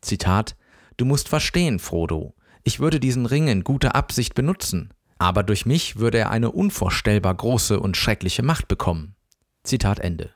Zitat 0.00 0.56
Du 0.96 1.04
musst 1.04 1.28
verstehen, 1.28 1.80
Frodo, 1.80 2.34
ich 2.62 2.78
würde 2.78 3.00
diesen 3.00 3.26
Ring 3.26 3.48
in 3.48 3.64
guter 3.64 3.96
Absicht 3.96 4.34
benutzen, 4.34 4.94
aber 5.18 5.42
durch 5.42 5.66
mich 5.66 5.96
würde 5.96 6.18
er 6.18 6.30
eine 6.30 6.52
unvorstellbar 6.52 7.34
große 7.34 7.80
und 7.80 7.96
schreckliche 7.96 8.42
Macht 8.44 8.68
bekommen. 8.68 9.16
Zitat 9.64 9.98
Ende. 9.98 10.30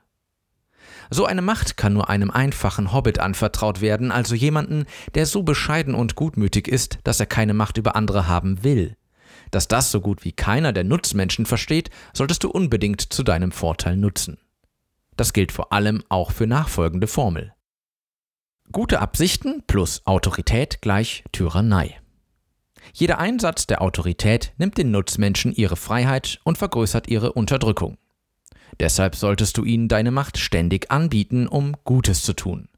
So 1.11 1.25
eine 1.25 1.43
Macht 1.43 1.77
kann 1.77 1.95
nur 1.95 2.11
einem 2.11 2.31
einfachen 2.31 2.93
Hobbit 2.93 3.19
anvertraut 3.19 3.81
werden, 3.81 4.11
also 4.11 4.35
jemanden, 4.35 4.87
der 5.15 5.27
so 5.27 5.43
bescheiden 5.43 5.95
und 5.95 6.17
gutmütig 6.17 6.69
ist, 6.69 6.99
dass 7.05 7.21
er 7.21 7.27
keine 7.27 7.55
Macht 7.55 7.79
über 7.79 7.97
andere 7.97 8.29
haben 8.29 8.65
will. 8.65 8.97
Dass 9.51 9.69
das 9.69 9.91
so 9.91 10.01
gut 10.01 10.25
wie 10.25 10.33
keiner 10.33 10.73
der 10.73 10.85
Nutzmenschen 10.85 11.47
versteht, 11.47 11.91
solltest 12.13 12.45
du 12.45 12.51
unbedingt 12.51 13.01
zu 13.01 13.23
deinem 13.23 13.53
Vorteil 13.53 13.97
nutzen. 13.97 14.39
Das 15.17 15.33
gilt 15.33 15.53
vor 15.53 15.73
allem 15.73 16.03
auch 16.09 16.31
für 16.31 16.47
nachfolgende 16.47 17.07
Formel. 17.07 17.53
Gute 18.71 19.01
Absichten 19.01 19.63
plus 19.67 20.07
Autorität 20.07 20.83
gleich 20.83 21.25
Tyrannei. 21.33 21.99
Jeder 22.93 23.19
Einsatz 23.19 23.67
der 23.67 23.83
Autorität 23.83 24.53
nimmt 24.59 24.79
den 24.79 24.91
Nutzmenschen 24.91 25.53
ihre 25.53 25.77
Freiheit 25.77 26.39
und 26.45 26.59
vergrößert 26.59 27.09
ihre 27.09 27.33
Unterdrückung. 27.33 27.99
Deshalb 28.81 29.17
solltest 29.17 29.57
du 29.57 29.65
ihnen 29.65 29.89
deine 29.89 30.11
Macht 30.11 30.39
ständig 30.39 30.91
anbieten, 30.91 31.49
um 31.49 31.77
Gutes 31.85 32.23
zu 32.23 32.35
tun. 32.35 32.69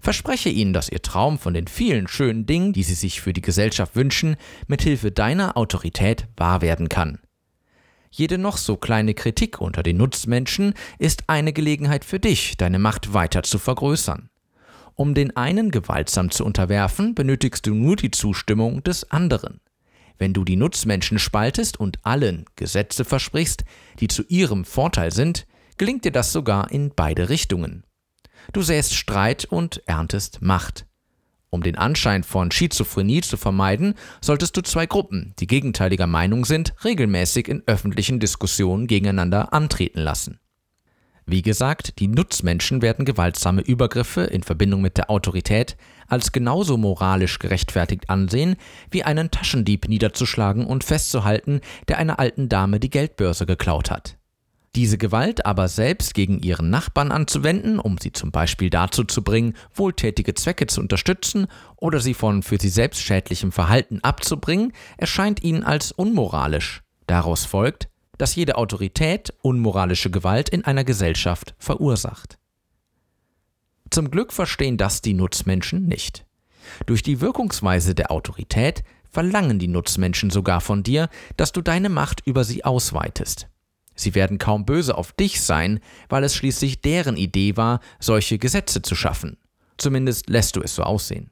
Verspreche 0.00 0.48
ihnen, 0.48 0.72
dass 0.72 0.88
ihr 0.88 1.02
Traum 1.02 1.38
von 1.38 1.54
den 1.54 1.66
vielen 1.66 2.08
schönen 2.08 2.46
Dingen, 2.46 2.72
die 2.72 2.82
sie 2.82 2.94
sich 2.94 3.20
für 3.20 3.32
die 3.32 3.42
Gesellschaft 3.42 3.96
wünschen, 3.96 4.36
mithilfe 4.66 5.10
deiner 5.10 5.56
Autorität 5.56 6.26
wahr 6.36 6.62
werden 6.62 6.88
kann. 6.88 7.18
Jede 8.10 8.38
noch 8.38 8.56
so 8.56 8.76
kleine 8.76 9.14
Kritik 9.14 9.60
unter 9.60 9.82
den 9.82 9.98
Nutzmenschen 9.98 10.74
ist 10.98 11.24
eine 11.26 11.52
Gelegenheit 11.52 12.04
für 12.04 12.18
dich, 12.18 12.56
deine 12.56 12.78
Macht 12.78 13.12
weiter 13.12 13.42
zu 13.42 13.58
vergrößern. 13.58 14.30
Um 14.94 15.12
den 15.12 15.36
einen 15.36 15.70
gewaltsam 15.70 16.30
zu 16.30 16.44
unterwerfen, 16.44 17.14
benötigst 17.14 17.66
du 17.66 17.74
nur 17.74 17.96
die 17.96 18.10
Zustimmung 18.10 18.82
des 18.82 19.10
anderen. 19.10 19.60
Wenn 20.18 20.32
du 20.32 20.44
die 20.44 20.56
Nutzmenschen 20.56 21.18
spaltest 21.18 21.78
und 21.78 21.98
allen 22.06 22.46
Gesetze 22.56 23.04
versprichst, 23.04 23.64
die 24.00 24.08
zu 24.08 24.22
ihrem 24.28 24.64
Vorteil 24.64 25.12
sind, 25.12 25.46
gelingt 25.76 26.06
dir 26.06 26.12
das 26.12 26.32
sogar 26.32 26.70
in 26.70 26.92
beide 26.96 27.28
Richtungen. 27.28 27.84
Du 28.52 28.62
säst 28.62 28.94
Streit 28.94 29.44
und 29.44 29.82
erntest 29.86 30.42
Macht. 30.42 30.86
Um 31.50 31.62
den 31.62 31.76
Anschein 31.76 32.22
von 32.22 32.50
Schizophrenie 32.50 33.22
zu 33.22 33.36
vermeiden, 33.36 33.94
solltest 34.20 34.56
du 34.56 34.62
zwei 34.62 34.86
Gruppen, 34.86 35.34
die 35.38 35.46
gegenteiliger 35.46 36.06
Meinung 36.06 36.44
sind, 36.44 36.74
regelmäßig 36.84 37.48
in 37.48 37.62
öffentlichen 37.66 38.20
Diskussionen 38.20 38.86
gegeneinander 38.86 39.52
antreten 39.52 40.00
lassen. 40.00 40.40
Wie 41.28 41.42
gesagt, 41.42 41.98
die 41.98 42.06
Nutzmenschen 42.06 42.82
werden 42.82 43.04
gewaltsame 43.04 43.60
Übergriffe 43.60 44.22
in 44.22 44.44
Verbindung 44.44 44.80
mit 44.80 44.96
der 44.96 45.10
Autorität 45.10 45.76
als 46.06 46.30
genauso 46.30 46.76
moralisch 46.76 47.40
gerechtfertigt 47.40 48.08
ansehen, 48.08 48.54
wie 48.92 49.02
einen 49.02 49.32
Taschendieb 49.32 49.88
niederzuschlagen 49.88 50.64
und 50.66 50.84
festzuhalten, 50.84 51.62
der 51.88 51.98
einer 51.98 52.20
alten 52.20 52.48
Dame 52.48 52.78
die 52.78 52.90
Geldbörse 52.90 53.44
geklaut 53.44 53.90
hat. 53.90 54.15
Diese 54.76 54.98
Gewalt 54.98 55.46
aber 55.46 55.68
selbst 55.68 56.12
gegen 56.12 56.38
ihren 56.40 56.68
Nachbarn 56.68 57.10
anzuwenden, 57.10 57.78
um 57.78 57.96
sie 57.96 58.12
zum 58.12 58.30
Beispiel 58.30 58.68
dazu 58.68 59.04
zu 59.04 59.22
bringen, 59.22 59.54
wohltätige 59.74 60.34
Zwecke 60.34 60.66
zu 60.66 60.82
unterstützen 60.82 61.46
oder 61.76 61.98
sie 61.98 62.12
von 62.12 62.42
für 62.42 62.60
sie 62.60 62.68
selbst 62.68 63.00
schädlichem 63.00 63.52
Verhalten 63.52 64.00
abzubringen, 64.02 64.74
erscheint 64.98 65.42
ihnen 65.42 65.64
als 65.64 65.92
unmoralisch. 65.92 66.82
Daraus 67.06 67.46
folgt, 67.46 67.88
dass 68.18 68.34
jede 68.34 68.56
Autorität 68.56 69.32
unmoralische 69.40 70.10
Gewalt 70.10 70.50
in 70.50 70.62
einer 70.66 70.84
Gesellschaft 70.84 71.54
verursacht. 71.58 72.38
Zum 73.88 74.10
Glück 74.10 74.30
verstehen 74.30 74.76
das 74.76 75.00
die 75.00 75.14
Nutzmenschen 75.14 75.86
nicht. 75.86 76.26
Durch 76.84 77.02
die 77.02 77.22
Wirkungsweise 77.22 77.94
der 77.94 78.10
Autorität 78.10 78.84
verlangen 79.10 79.58
die 79.58 79.68
Nutzmenschen 79.68 80.28
sogar 80.28 80.60
von 80.60 80.82
dir, 80.82 81.08
dass 81.38 81.52
du 81.52 81.62
deine 81.62 81.88
Macht 81.88 82.20
über 82.26 82.44
sie 82.44 82.62
ausweitest. 82.62 83.48
Sie 83.96 84.14
werden 84.14 84.38
kaum 84.38 84.64
böse 84.64 84.96
auf 84.96 85.12
dich 85.12 85.40
sein, 85.40 85.80
weil 86.08 86.22
es 86.22 86.36
schließlich 86.36 86.80
deren 86.80 87.16
Idee 87.16 87.56
war, 87.56 87.80
solche 87.98 88.38
Gesetze 88.38 88.82
zu 88.82 88.94
schaffen. 88.94 89.38
Zumindest 89.78 90.28
lässt 90.28 90.54
du 90.56 90.62
es 90.62 90.74
so 90.74 90.82
aussehen. 90.82 91.30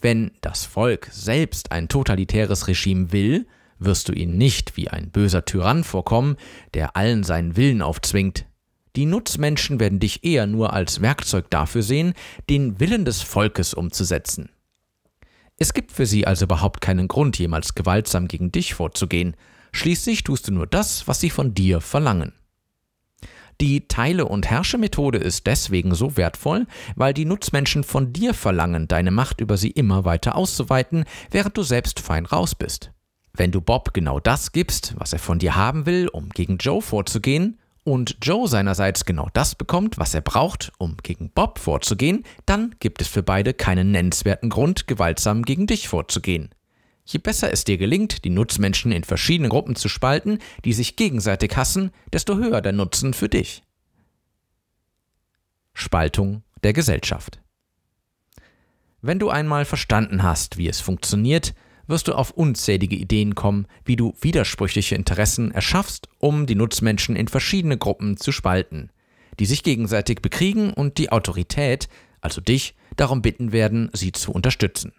Wenn 0.00 0.30
das 0.42 0.64
Volk 0.64 1.08
selbst 1.10 1.72
ein 1.72 1.88
totalitäres 1.88 2.68
Regime 2.68 3.12
will, 3.12 3.46
wirst 3.78 4.08
du 4.08 4.12
ihnen 4.12 4.38
nicht 4.38 4.76
wie 4.76 4.88
ein 4.88 5.10
böser 5.10 5.44
Tyrann 5.44 5.84
vorkommen, 5.84 6.36
der 6.74 6.96
allen 6.96 7.24
seinen 7.24 7.56
Willen 7.56 7.82
aufzwingt. 7.82 8.46
Die 8.94 9.06
Nutzmenschen 9.06 9.78
werden 9.80 10.00
dich 10.00 10.24
eher 10.24 10.46
nur 10.46 10.72
als 10.72 11.02
Werkzeug 11.02 11.50
dafür 11.50 11.82
sehen, 11.82 12.14
den 12.48 12.80
Willen 12.80 13.04
des 13.04 13.20
Volkes 13.22 13.74
umzusetzen. 13.74 14.50
Es 15.58 15.72
gibt 15.72 15.92
für 15.92 16.06
sie 16.06 16.26
also 16.26 16.44
überhaupt 16.44 16.80
keinen 16.80 17.08
Grund, 17.08 17.38
jemals 17.38 17.74
gewaltsam 17.74 18.28
gegen 18.28 18.52
dich 18.52 18.74
vorzugehen. 18.74 19.36
Schließlich 19.72 20.24
tust 20.24 20.48
du 20.48 20.52
nur 20.52 20.66
das, 20.66 21.06
was 21.08 21.20
sie 21.20 21.30
von 21.30 21.54
dir 21.54 21.80
verlangen. 21.80 22.32
Die 23.60 23.88
Teile- 23.88 24.26
und 24.26 24.50
Herrsche-Methode 24.50 25.18
ist 25.18 25.46
deswegen 25.46 25.94
so 25.94 26.16
wertvoll, 26.18 26.66
weil 26.94 27.14
die 27.14 27.24
Nutzmenschen 27.24 27.84
von 27.84 28.12
dir 28.12 28.34
verlangen, 28.34 28.86
deine 28.86 29.10
Macht 29.10 29.40
über 29.40 29.56
sie 29.56 29.70
immer 29.70 30.04
weiter 30.04 30.36
auszuweiten, 30.36 31.04
während 31.30 31.56
du 31.56 31.62
selbst 31.62 32.00
fein 32.00 32.26
raus 32.26 32.54
bist. 32.54 32.92
Wenn 33.32 33.52
du 33.52 33.60
Bob 33.62 33.94
genau 33.94 34.20
das 34.20 34.52
gibst, 34.52 34.94
was 34.98 35.12
er 35.12 35.18
von 35.18 35.38
dir 35.38 35.56
haben 35.56 35.86
will, 35.86 36.08
um 36.08 36.28
gegen 36.28 36.58
Joe 36.58 36.82
vorzugehen, 36.82 37.58
und 37.86 38.16
Joe 38.20 38.48
seinerseits 38.48 39.04
genau 39.04 39.28
das 39.32 39.54
bekommt, 39.54 39.96
was 39.96 40.12
er 40.12 40.20
braucht, 40.20 40.72
um 40.78 40.96
gegen 41.04 41.30
Bob 41.30 41.60
vorzugehen, 41.60 42.24
dann 42.44 42.74
gibt 42.80 43.00
es 43.00 43.06
für 43.06 43.22
beide 43.22 43.54
keinen 43.54 43.92
nennenswerten 43.92 44.50
Grund, 44.50 44.88
gewaltsam 44.88 45.44
gegen 45.44 45.68
dich 45.68 45.86
vorzugehen. 45.86 46.50
Je 47.06 47.18
besser 47.18 47.52
es 47.52 47.62
dir 47.62 47.78
gelingt, 47.78 48.24
die 48.24 48.30
Nutzmenschen 48.30 48.90
in 48.90 49.04
verschiedene 49.04 49.48
Gruppen 49.48 49.76
zu 49.76 49.88
spalten, 49.88 50.40
die 50.64 50.72
sich 50.72 50.96
gegenseitig 50.96 51.56
hassen, 51.56 51.92
desto 52.12 52.36
höher 52.36 52.60
der 52.60 52.72
Nutzen 52.72 53.14
für 53.14 53.28
dich. 53.28 53.62
Spaltung 55.72 56.42
der 56.64 56.72
Gesellschaft. 56.72 57.40
Wenn 59.02 59.20
du 59.20 59.30
einmal 59.30 59.64
verstanden 59.64 60.24
hast, 60.24 60.56
wie 60.56 60.66
es 60.66 60.80
funktioniert, 60.80 61.54
wirst 61.86 62.08
du 62.08 62.14
auf 62.14 62.32
unzählige 62.32 62.96
Ideen 62.96 63.36
kommen, 63.36 63.68
wie 63.84 63.94
du 63.94 64.14
widersprüchliche 64.20 64.96
Interessen 64.96 65.52
erschaffst, 65.52 66.08
um 66.18 66.46
die 66.46 66.56
Nutzmenschen 66.56 67.14
in 67.14 67.28
verschiedene 67.28 67.78
Gruppen 67.78 68.16
zu 68.16 68.32
spalten, 68.32 68.90
die 69.38 69.46
sich 69.46 69.62
gegenseitig 69.62 70.22
bekriegen 70.22 70.72
und 70.72 70.98
die 70.98 71.12
Autorität, 71.12 71.88
also 72.20 72.40
dich, 72.40 72.74
darum 72.96 73.22
bitten 73.22 73.52
werden, 73.52 73.90
sie 73.92 74.10
zu 74.10 74.32
unterstützen. 74.32 74.92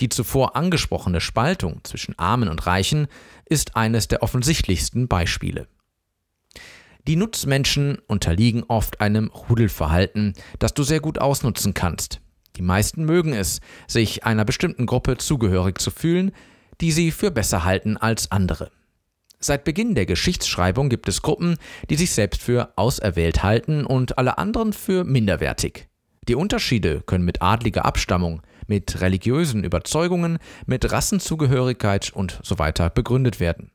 Die 0.00 0.08
zuvor 0.08 0.56
angesprochene 0.56 1.20
Spaltung 1.20 1.80
zwischen 1.82 2.18
Armen 2.18 2.48
und 2.48 2.66
Reichen 2.66 3.08
ist 3.46 3.76
eines 3.76 4.08
der 4.08 4.22
offensichtlichsten 4.22 5.08
Beispiele. 5.08 5.66
Die 7.06 7.16
Nutzmenschen 7.16 7.98
unterliegen 8.06 8.64
oft 8.68 9.00
einem 9.00 9.28
Rudelverhalten, 9.28 10.34
das 10.58 10.74
du 10.74 10.82
sehr 10.82 11.00
gut 11.00 11.18
ausnutzen 11.18 11.74
kannst. 11.74 12.20
Die 12.56 12.62
meisten 12.62 13.04
mögen 13.04 13.32
es, 13.32 13.60
sich 13.86 14.24
einer 14.24 14.44
bestimmten 14.44 14.86
Gruppe 14.86 15.16
zugehörig 15.16 15.78
zu 15.78 15.90
fühlen, 15.90 16.32
die 16.80 16.92
sie 16.92 17.10
für 17.10 17.30
besser 17.30 17.64
halten 17.64 17.96
als 17.96 18.30
andere. 18.30 18.70
Seit 19.40 19.64
Beginn 19.64 19.94
der 19.94 20.06
Geschichtsschreibung 20.06 20.88
gibt 20.88 21.08
es 21.08 21.22
Gruppen, 21.22 21.56
die 21.88 21.96
sich 21.96 22.10
selbst 22.10 22.42
für 22.42 22.72
auserwählt 22.76 23.42
halten 23.42 23.84
und 23.86 24.18
alle 24.18 24.36
anderen 24.36 24.72
für 24.72 25.04
minderwertig. 25.04 25.88
Die 26.28 26.34
Unterschiede 26.34 27.02
können 27.06 27.24
mit 27.24 27.40
adliger 27.40 27.84
Abstammung, 27.84 28.42
mit 28.68 29.00
religiösen 29.00 29.64
Überzeugungen, 29.64 30.38
mit 30.66 30.92
Rassenzugehörigkeit 30.92 32.12
und 32.12 32.38
so 32.44 32.60
weiter 32.60 32.90
begründet 32.90 33.40
werden. 33.40 33.72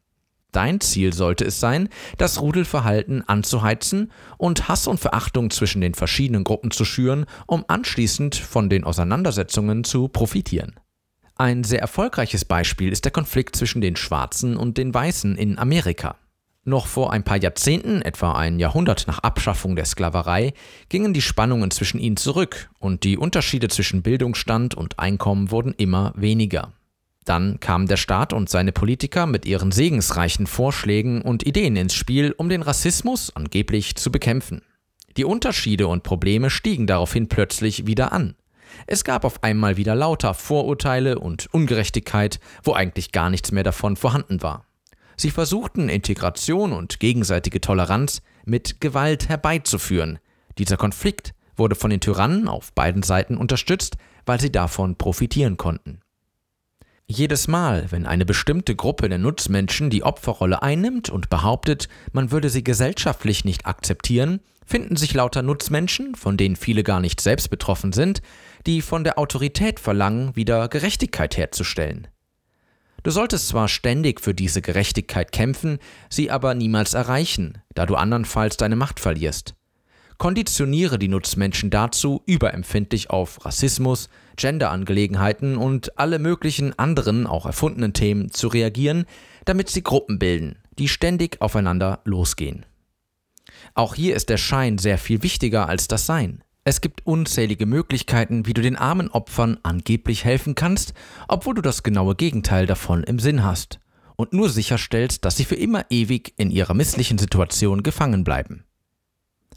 Dein 0.54 0.80
Ziel 0.80 1.14
sollte 1.14 1.46
es 1.46 1.60
sein, 1.60 1.90
das 2.18 2.40
Rudelverhalten 2.40 3.28
anzuheizen 3.28 4.12
und 4.38 4.70
Hass 4.70 4.88
und 4.88 5.00
Verachtung 5.00 5.50
zwischen 5.50 5.82
den 5.82 5.96
verschiedenen 5.96 6.44
Gruppen 6.44 6.72
zu 6.72 6.86
schüren, 6.86 7.26
um 7.48 7.66
anschließend 7.68 8.36
von 8.36 8.70
den 8.70 8.84
Auseinandersetzungen 8.84 9.84
zu 9.84 10.08
profitieren. 10.08 10.80
Ein 11.36 11.64
sehr 11.64 11.80
erfolgreiches 11.80 12.46
Beispiel 12.46 12.92
ist 12.92 13.06
der 13.06 13.12
Konflikt 13.12 13.56
zwischen 13.56 13.82
den 13.82 13.96
Schwarzen 13.96 14.56
und 14.56 14.78
den 14.78 14.94
Weißen 14.94 15.36
in 15.36 15.58
Amerika. 15.58 16.16
Noch 16.66 16.88
vor 16.88 17.12
ein 17.12 17.26
paar 17.26 17.38
Jahrzehnten, 17.38 18.02
etwa 18.02 18.34
ein 18.34 18.58
Jahrhundert 18.58 19.06
nach 19.06 19.20
Abschaffung 19.20 19.76
der 19.76 19.84
Sklaverei, 19.84 20.54
gingen 20.88 21.14
die 21.14 21.22
Spannungen 21.22 21.72
zwischen 21.72 22.00
ihnen 22.00 22.16
zurück 22.16 22.70
und 22.80 23.04
die 23.04 23.18
Unterschiede 23.18 23.68
zwischen 23.68 24.02
Bildungsstand 24.02 24.74
und 24.74 24.98
Einkommen 24.98 25.52
wurden 25.52 25.74
immer 25.74 26.14
weniger. 26.16 26.72
Dann 27.26 27.60
kamen 27.60 27.88
der 27.88 27.98
Staat 27.98 28.32
und 28.32 28.50
seine 28.50 28.72
Politiker 28.72 29.26
mit 29.26 29.46
ihren 29.46 29.72
segensreichen 29.74 30.48
Vorschlägen 30.48 31.22
und 31.22 31.46
Ideen 31.46 31.76
ins 31.76 31.96
Spiel, 31.96 32.34
um 32.38 32.48
den 32.48 32.62
Rassismus 32.62 33.36
angeblich 33.36 33.96
zu 33.96 34.10
bekämpfen. 34.10 34.62
Die 35.18 35.26
Unterschiede 35.26 35.88
und 35.88 36.04
Probleme 36.04 36.50
stiegen 36.50 36.88
daraufhin 36.88 37.28
plötzlich 37.28 37.88
wieder 37.88 38.14
an. 38.14 38.36
Es 38.88 39.04
gab 39.04 39.26
auf 39.26 39.44
einmal 39.44 39.76
wieder 39.76 39.96
lauter 39.96 40.34
Vorurteile 40.34 41.20
und 41.20 41.54
Ungerechtigkeit, 41.54 42.40
wo 42.64 42.74
eigentlich 42.74 43.12
gar 43.12 43.30
nichts 43.30 43.52
mehr 43.52 43.64
davon 43.64 43.98
vorhanden 43.98 44.42
war. 44.42 44.66
Sie 45.18 45.32
versuchten 45.32 45.90
Integration 45.90 46.74
und 46.74 47.00
gegenseitige 47.00 47.62
Toleranz 47.62 48.22
mit 48.46 48.82
Gewalt 48.82 49.30
herbeizuführen. 49.30 50.20
Dieser 50.58 50.78
Konflikt 50.78 51.34
wurde 51.56 51.76
von 51.76 51.90
den 51.90 52.00
Tyrannen 52.00 52.48
auf 52.48 52.74
beiden 52.74 53.04
Seiten 53.04 53.38
unterstützt, 53.38 53.98
weil 54.26 54.40
sie 54.40 54.52
davon 54.52 54.96
profitieren 54.98 55.58
konnten. 55.58 56.00
Jedes 57.06 57.48
Mal, 57.48 57.92
wenn 57.92 58.06
eine 58.06 58.26
bestimmte 58.26 58.76
Gruppe 58.76 59.10
der 59.10 59.18
Nutzmenschen 59.18 59.90
die 59.90 60.04
Opferrolle 60.04 60.64
einnimmt 60.64 61.10
und 61.10 61.30
behauptet, 61.30 61.90
man 62.12 62.32
würde 62.32 62.50
sie 62.50 62.64
gesellschaftlich 62.64 63.44
nicht 63.46 63.66
akzeptieren, 63.66 64.40
finden 64.66 64.96
sich 64.96 65.14
lauter 65.14 65.42
Nutzmenschen, 65.42 66.16
von 66.16 66.38
denen 66.38 66.56
viele 66.56 66.84
gar 66.84 67.02
nicht 67.02 67.20
selbst 67.20 67.50
betroffen 67.50 67.92
sind, 67.92 68.22
die 68.66 68.82
von 68.82 69.04
der 69.04 69.20
Autorität 69.20 69.80
verlangen, 69.82 70.36
wieder 70.36 70.70
Gerechtigkeit 70.70 71.36
herzustellen. 71.36 72.08
Du 73.04 73.12
solltest 73.12 73.50
zwar 73.50 73.68
ständig 73.68 74.22
für 74.22 74.34
diese 74.34 74.62
Gerechtigkeit 74.62 75.32
kämpfen, 75.32 75.80
sie 76.10 76.32
aber 76.32 76.56
niemals 76.56 76.94
erreichen, 76.94 77.60
da 77.76 77.86
du 77.86 77.96
andernfalls 77.96 78.58
deine 78.58 78.76
Macht 78.76 79.00
verlierst 79.00 79.56
konditioniere 80.18 81.00
die 81.00 81.08
Nutzmenschen 81.08 81.70
dazu, 81.70 82.24
überempfindlich 82.26 83.10
auf 83.10 83.46
Rassismus, 83.46 84.10
Genderangelegenheiten 84.38 85.58
und 85.58 86.00
alle 86.00 86.20
möglichen 86.20 86.78
anderen, 86.78 87.28
auch 87.28 87.46
erfundenen 87.46 87.94
Themen 87.94 88.32
zu 88.32 88.48
reagieren, 88.48 89.06
damit 89.46 89.70
sie 89.70 89.84
Gruppen 89.84 90.20
bilden, 90.20 90.58
die 90.80 90.88
ständig 90.88 91.42
aufeinander 91.42 92.00
losgehen. 92.06 92.66
Auch 93.76 93.96
hier 93.96 94.16
ist 94.16 94.30
der 94.30 94.38
Schein 94.38 94.78
sehr 94.78 94.98
viel 94.98 95.24
wichtiger 95.24 95.68
als 95.68 95.88
das 95.88 96.06
Sein. 96.06 96.43
Es 96.66 96.80
gibt 96.80 97.06
unzählige 97.06 97.66
Möglichkeiten, 97.66 98.46
wie 98.46 98.54
du 98.54 98.62
den 98.62 98.78
armen 98.78 99.10
Opfern 99.10 99.58
angeblich 99.64 100.24
helfen 100.24 100.56
kannst, 100.56 100.94
obwohl 101.28 101.56
du 101.56 101.62
das 101.62 101.84
genaue 101.84 102.16
Gegenteil 102.16 102.66
davon 102.66 103.04
im 103.04 103.20
Sinn 103.20 103.44
hast 103.44 103.80
und 104.16 104.32
nur 104.32 104.50
sicherstellst, 104.50 105.26
dass 105.26 105.36
sie 105.36 105.44
für 105.44 105.56
immer 105.56 105.86
ewig 105.90 106.34
in 106.38 106.52
ihrer 106.52 106.74
misslichen 106.74 107.18
Situation 107.18 107.84
gefangen 107.84 108.24
bleiben. 108.24 108.64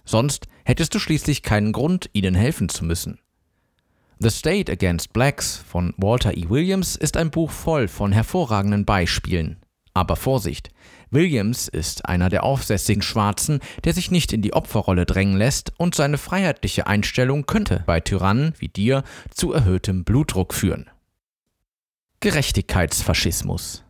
Sonst 0.05 0.49
hättest 0.65 0.95
du 0.95 0.99
schließlich 0.99 1.43
keinen 1.43 1.73
Grund, 1.73 2.11
ihnen 2.13 2.35
helfen 2.35 2.69
zu 2.69 2.85
müssen. 2.85 3.21
The 4.19 4.31
State 4.31 4.73
Against 4.73 5.13
Blacks 5.13 5.57
von 5.57 5.95
Walter 5.99 6.37
E. 6.37 6.49
Williams 6.49 6.97
ist 6.97 7.17
ein 7.17 7.31
Buch 7.31 7.51
voll 7.51 7.87
von 7.87 8.13
hervorragenden 8.13 8.85
Beispielen. 8.85 9.59
Aber 9.95 10.17
Vorsicht, 10.17 10.71
Williams 11.11 11.69
ist 11.69 12.07
einer 12.07 12.29
der 12.29 12.43
aufsässigen 12.43 13.03
Schwarzen, 13.03 13.61
der 13.85 13.93
sich 13.93 14.11
nicht 14.11 14.33
in 14.33 14.43
die 14.43 14.53
Opferrolle 14.53 15.07
drängen 15.07 15.37
lässt 15.37 15.73
und 15.79 15.95
seine 15.95 16.19
freiheitliche 16.19 16.87
Einstellung 16.87 17.47
könnte 17.47 17.85
bei 17.87 18.01
Tyrannen 18.01 18.55
wie 18.59 18.69
dir 18.69 19.05
zu 19.31 19.53
erhöhtem 19.53 20.05
Blutdruck 20.05 20.53
führen. 20.53 20.91
Gerechtigkeitsfaschismus 22.21 23.87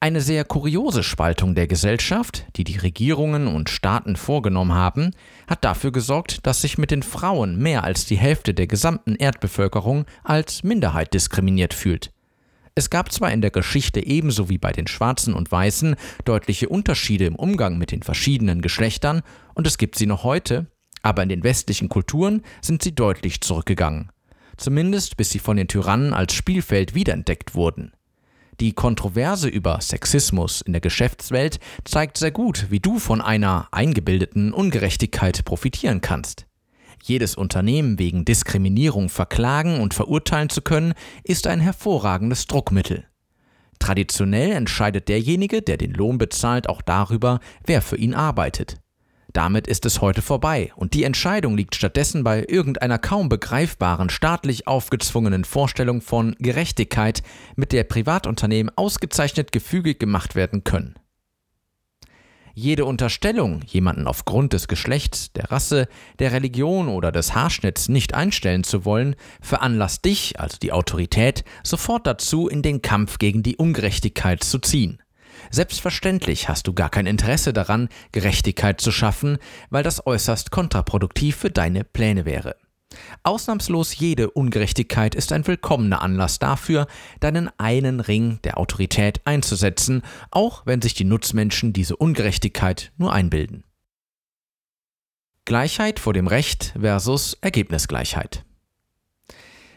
eine 0.00 0.20
sehr 0.20 0.44
kuriose 0.44 1.02
Spaltung 1.02 1.54
der 1.54 1.66
Gesellschaft, 1.66 2.46
die 2.56 2.64
die 2.64 2.78
Regierungen 2.78 3.46
und 3.46 3.70
Staaten 3.70 4.16
vorgenommen 4.16 4.74
haben, 4.74 5.12
hat 5.46 5.64
dafür 5.64 5.92
gesorgt, 5.92 6.46
dass 6.46 6.62
sich 6.62 6.78
mit 6.78 6.90
den 6.90 7.02
Frauen 7.02 7.56
mehr 7.58 7.84
als 7.84 8.06
die 8.06 8.18
Hälfte 8.18 8.54
der 8.54 8.66
gesamten 8.66 9.14
Erdbevölkerung 9.14 10.06
als 10.24 10.62
Minderheit 10.62 11.14
diskriminiert 11.14 11.74
fühlt. 11.74 12.12
Es 12.80 12.88
gab 12.88 13.12
zwar 13.12 13.30
in 13.30 13.42
der 13.42 13.50
Geschichte 13.50 14.06
ebenso 14.06 14.48
wie 14.48 14.56
bei 14.56 14.72
den 14.72 14.86
Schwarzen 14.86 15.34
und 15.34 15.52
Weißen 15.52 15.96
deutliche 16.24 16.70
Unterschiede 16.70 17.26
im 17.26 17.36
Umgang 17.36 17.76
mit 17.76 17.92
den 17.92 18.02
verschiedenen 18.02 18.62
Geschlechtern, 18.62 19.20
und 19.52 19.66
es 19.66 19.76
gibt 19.76 19.98
sie 19.98 20.06
noch 20.06 20.24
heute, 20.24 20.66
aber 21.02 21.22
in 21.22 21.28
den 21.28 21.44
westlichen 21.44 21.90
Kulturen 21.90 22.40
sind 22.62 22.82
sie 22.82 22.94
deutlich 22.94 23.42
zurückgegangen. 23.42 24.08
Zumindest 24.56 25.18
bis 25.18 25.28
sie 25.28 25.40
von 25.40 25.58
den 25.58 25.68
Tyrannen 25.68 26.14
als 26.14 26.32
Spielfeld 26.32 26.94
wiederentdeckt 26.94 27.54
wurden. 27.54 27.92
Die 28.60 28.72
Kontroverse 28.72 29.50
über 29.50 29.82
Sexismus 29.82 30.62
in 30.62 30.72
der 30.72 30.80
Geschäftswelt 30.80 31.60
zeigt 31.84 32.16
sehr 32.16 32.30
gut, 32.30 32.68
wie 32.70 32.80
du 32.80 32.98
von 32.98 33.20
einer 33.20 33.68
eingebildeten 33.72 34.54
Ungerechtigkeit 34.54 35.44
profitieren 35.44 36.00
kannst. 36.00 36.46
Jedes 37.02 37.34
Unternehmen 37.34 37.98
wegen 37.98 38.24
Diskriminierung 38.24 39.08
verklagen 39.08 39.80
und 39.80 39.94
verurteilen 39.94 40.50
zu 40.50 40.62
können, 40.62 40.94
ist 41.24 41.46
ein 41.46 41.60
hervorragendes 41.60 42.46
Druckmittel. 42.46 43.04
Traditionell 43.78 44.52
entscheidet 44.52 45.08
derjenige, 45.08 45.62
der 45.62 45.78
den 45.78 45.92
Lohn 45.92 46.18
bezahlt, 46.18 46.68
auch 46.68 46.82
darüber, 46.82 47.40
wer 47.64 47.80
für 47.80 47.96
ihn 47.96 48.14
arbeitet. 48.14 48.76
Damit 49.32 49.68
ist 49.68 49.86
es 49.86 50.00
heute 50.00 50.22
vorbei 50.22 50.72
und 50.74 50.92
die 50.92 51.04
Entscheidung 51.04 51.56
liegt 51.56 51.76
stattdessen 51.76 52.24
bei 52.24 52.44
irgendeiner 52.48 52.98
kaum 52.98 53.28
begreifbaren 53.28 54.10
staatlich 54.10 54.66
aufgezwungenen 54.66 55.44
Vorstellung 55.44 56.00
von 56.00 56.34
Gerechtigkeit, 56.40 57.22
mit 57.54 57.72
der 57.72 57.84
Privatunternehmen 57.84 58.76
ausgezeichnet 58.76 59.52
gefügig 59.52 60.00
gemacht 60.00 60.34
werden 60.34 60.64
können. 60.64 60.99
Jede 62.62 62.84
Unterstellung, 62.84 63.62
jemanden 63.66 64.06
aufgrund 64.06 64.52
des 64.52 64.68
Geschlechts, 64.68 65.32
der 65.32 65.50
Rasse, 65.50 65.88
der 66.18 66.32
Religion 66.32 66.88
oder 66.88 67.10
des 67.10 67.34
Haarschnitts 67.34 67.88
nicht 67.88 68.12
einstellen 68.12 68.64
zu 68.64 68.84
wollen, 68.84 69.16
veranlasst 69.40 70.04
dich, 70.04 70.38
also 70.38 70.58
die 70.60 70.70
Autorität, 70.70 71.42
sofort 71.64 72.06
dazu, 72.06 72.48
in 72.48 72.60
den 72.60 72.82
Kampf 72.82 73.16
gegen 73.16 73.42
die 73.42 73.56
Ungerechtigkeit 73.56 74.44
zu 74.44 74.58
ziehen. 74.58 75.02
Selbstverständlich 75.50 76.50
hast 76.50 76.66
du 76.66 76.74
gar 76.74 76.90
kein 76.90 77.06
Interesse 77.06 77.54
daran, 77.54 77.88
Gerechtigkeit 78.12 78.78
zu 78.78 78.92
schaffen, 78.92 79.38
weil 79.70 79.82
das 79.82 80.06
äußerst 80.06 80.50
kontraproduktiv 80.50 81.36
für 81.36 81.50
deine 81.50 81.84
Pläne 81.84 82.26
wäre. 82.26 82.56
Ausnahmslos 83.22 83.96
jede 83.96 84.30
Ungerechtigkeit 84.30 85.14
ist 85.14 85.32
ein 85.32 85.46
willkommener 85.46 86.00
Anlass 86.00 86.38
dafür, 86.38 86.86
deinen 87.20 87.50
einen 87.58 88.00
Ring 88.00 88.40
der 88.44 88.58
Autorität 88.58 89.20
einzusetzen, 89.24 90.02
auch 90.30 90.64
wenn 90.66 90.80
sich 90.80 90.94
die 90.94 91.04
Nutzmenschen 91.04 91.72
diese 91.72 91.96
Ungerechtigkeit 91.96 92.92
nur 92.96 93.12
einbilden. 93.12 93.64
Gleichheit 95.44 95.98
vor 95.98 96.12
dem 96.12 96.26
Recht 96.26 96.74
versus 96.80 97.36
Ergebnisgleichheit. 97.40 98.44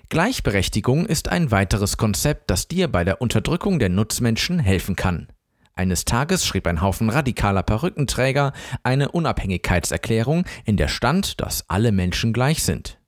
Gleichberechtigung 0.10 1.06
ist 1.06 1.30
ein 1.30 1.52
weiteres 1.52 1.97
Konzept, 1.97 2.49
das 2.52 2.67
dir 2.67 2.88
bei 2.88 3.04
der 3.04 3.21
Unterdrückung 3.21 3.80
der 3.80 3.89
Nutzmenschen 3.89 4.60
helfen 4.60 4.95
kann. 4.95 5.28
Eines 5.73 6.06
Tages 6.06 6.45
schrieb 6.45 6.67
ein 6.67 6.82
Haufen 6.82 7.10
radikaler 7.10 7.63
Perückenträger 7.63 8.54
eine 8.84 9.12
Unabhängigkeitserklärung, 9.12 10.45
in 10.65 10.78
der 10.78 10.88
stand, 10.88 11.41
dass 11.41 11.67
alle 11.67 11.91
Menschen 11.91 12.32
gleich 12.32 12.62
sind. 12.63 12.99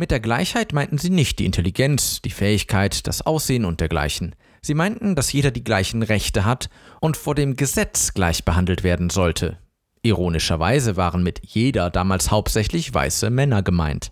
Mit 0.00 0.10
der 0.10 0.20
Gleichheit 0.20 0.72
meinten 0.72 0.96
sie 0.96 1.10
nicht 1.10 1.38
die 1.38 1.44
Intelligenz, 1.44 2.22
die 2.22 2.30
Fähigkeit, 2.30 3.06
das 3.06 3.20
Aussehen 3.20 3.66
und 3.66 3.80
dergleichen. 3.82 4.34
Sie 4.62 4.72
meinten, 4.72 5.14
dass 5.14 5.30
jeder 5.30 5.50
die 5.50 5.62
gleichen 5.62 6.02
Rechte 6.02 6.46
hat 6.46 6.70
und 7.02 7.18
vor 7.18 7.34
dem 7.34 7.54
Gesetz 7.54 8.14
gleich 8.14 8.46
behandelt 8.46 8.82
werden 8.82 9.10
sollte. 9.10 9.58
Ironischerweise 10.00 10.96
waren 10.96 11.22
mit 11.22 11.42
jeder 11.44 11.90
damals 11.90 12.30
hauptsächlich 12.30 12.94
weiße 12.94 13.28
Männer 13.28 13.62
gemeint. 13.62 14.10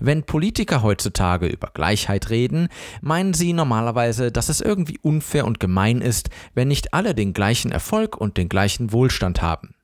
Wenn 0.00 0.24
Politiker 0.24 0.82
heutzutage 0.82 1.46
über 1.46 1.70
Gleichheit 1.72 2.28
reden, 2.28 2.68
meinen 3.00 3.32
sie 3.32 3.54
normalerweise, 3.54 4.30
dass 4.30 4.50
es 4.50 4.60
irgendwie 4.60 4.98
unfair 4.98 5.46
und 5.46 5.60
gemein 5.60 6.02
ist, 6.02 6.28
wenn 6.52 6.68
nicht 6.68 6.92
alle 6.92 7.14
den 7.14 7.32
gleichen 7.32 7.72
Erfolg 7.72 8.18
und 8.18 8.36
den 8.36 8.50
gleichen 8.50 8.92
Wohlstand 8.92 9.40
haben. 9.40 9.74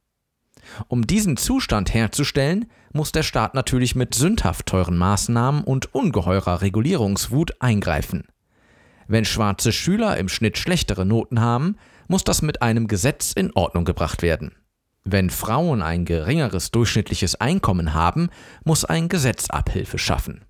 Um 0.89 1.07
diesen 1.07 1.37
Zustand 1.37 1.93
herzustellen, 1.93 2.67
muss 2.93 3.13
der 3.13 3.23
Staat 3.23 3.55
natürlich 3.55 3.95
mit 3.95 4.15
sündhaft 4.15 4.67
teuren 4.67 4.97
Maßnahmen 4.97 5.65
und 5.65 5.95
ungeheurer 5.95 6.63
Regulierungswut 6.63 7.61
eingreifen. 7.61 8.25
Wenn 9.07 9.25
schwarze 9.25 9.73
Schüler 9.73 10.17
im 10.17 10.29
Schnitt 10.29 10.59
schlechtere 10.59 11.05
Noten 11.05 11.41
haben, 11.41 11.77
muss 12.09 12.25
das 12.25 12.43
mit 12.43 12.63
einem 12.63 12.89
Gesetz 12.89 13.33
in 13.33 13.53
Ordnung 13.55 13.85
gebracht 13.85 14.23
werden. 14.23 14.53
Wenn 15.05 15.29
Frauen 15.29 15.83
ein 15.83 16.07
geringeres 16.07 16.71
durchschnittliches 16.71 17.35
Einkommen 17.39 17.93
haben, 17.93 18.31
muss 18.65 18.85
ein 18.85 19.09
Gesetz 19.09 19.51
Abhilfe 19.51 19.99
schaffen. 19.99 20.45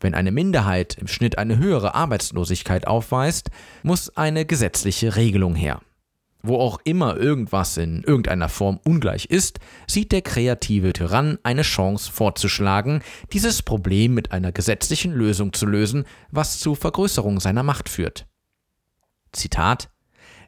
Wenn 0.00 0.14
eine 0.14 0.32
Minderheit 0.32 0.96
im 0.98 1.08
Schnitt 1.08 1.38
eine 1.38 1.58
höhere 1.58 1.94
Arbeitslosigkeit 1.94 2.86
aufweist, 2.86 3.50
muss 3.82 4.16
eine 4.16 4.46
gesetzliche 4.46 5.16
Regelung 5.16 5.54
her. 5.54 5.80
Wo 6.42 6.56
auch 6.56 6.78
immer 6.84 7.16
irgendwas 7.16 7.76
in 7.76 8.02
irgendeiner 8.04 8.48
Form 8.48 8.78
ungleich 8.84 9.26
ist, 9.26 9.58
sieht 9.86 10.12
der 10.12 10.22
kreative 10.22 10.92
Tyrann 10.92 11.38
eine 11.42 11.62
Chance 11.62 12.10
vorzuschlagen, 12.12 13.02
dieses 13.32 13.62
Problem 13.62 14.14
mit 14.14 14.30
einer 14.30 14.52
gesetzlichen 14.52 15.12
Lösung 15.12 15.52
zu 15.52 15.66
lösen, 15.66 16.04
was 16.30 16.60
zu 16.60 16.74
Vergrößerung 16.74 17.40
seiner 17.40 17.64
Macht 17.64 17.88
führt. 17.88 18.26
Zitat 19.32 19.90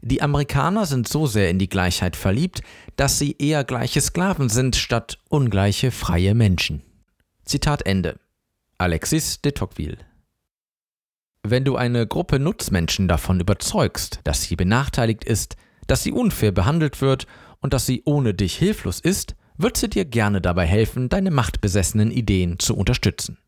die 0.03 0.23
Amerikaner 0.23 0.87
sind 0.87 1.07
so 1.07 1.27
sehr 1.27 1.51
in 1.51 1.59
die 1.59 1.69
Gleichheit 1.69 2.17
verliebt, 2.17 2.63
dass 2.97 3.19
sie 3.19 3.37
eher 3.39 3.65
gleiche 3.65 4.01
Sklaven 4.01 4.49
sind 4.49 4.77
statt 4.77 5.19
ungleiche 5.29 5.91
freie 5.91 6.35
Menschen. 6.35 6.83
Zitat 7.45 7.85
Ende. 7.85 8.19
Alexis 8.79 9.43
de 9.43 9.53
Tocqueville. 9.53 9.99
Wenn 11.43 11.65
du 11.65 11.77
eine 11.77 12.07
Gruppe 12.07 12.39
Nutzmenschen 12.39 13.09
davon 13.09 13.41
überzeugst, 13.41 14.21
dass 14.25 14.43
sie 14.43 14.57
benachteiligt 14.57 15.25
ist, 15.25 15.57
dass 15.91 16.05
sie 16.05 16.13
unfair 16.13 16.53
behandelt 16.53 17.01
wird 17.01 17.27
und 17.61 17.73
dass 17.75 17.85
sie 17.85 18.03
ohne 18.05 18.33
dich 18.33 18.57
hilflos 18.57 19.01
ist, 19.01 19.35
wird 19.59 19.77
sie 19.77 19.91
dir 19.91 20.05
gerne 20.05 20.41
dabei 20.41 20.65
helfen, 20.65 21.09
deine 21.09 21.31
machtbesessenen 21.31 22.11
Ideen 22.13 22.59
zu 22.59 22.77
unterstützen. 22.77 23.39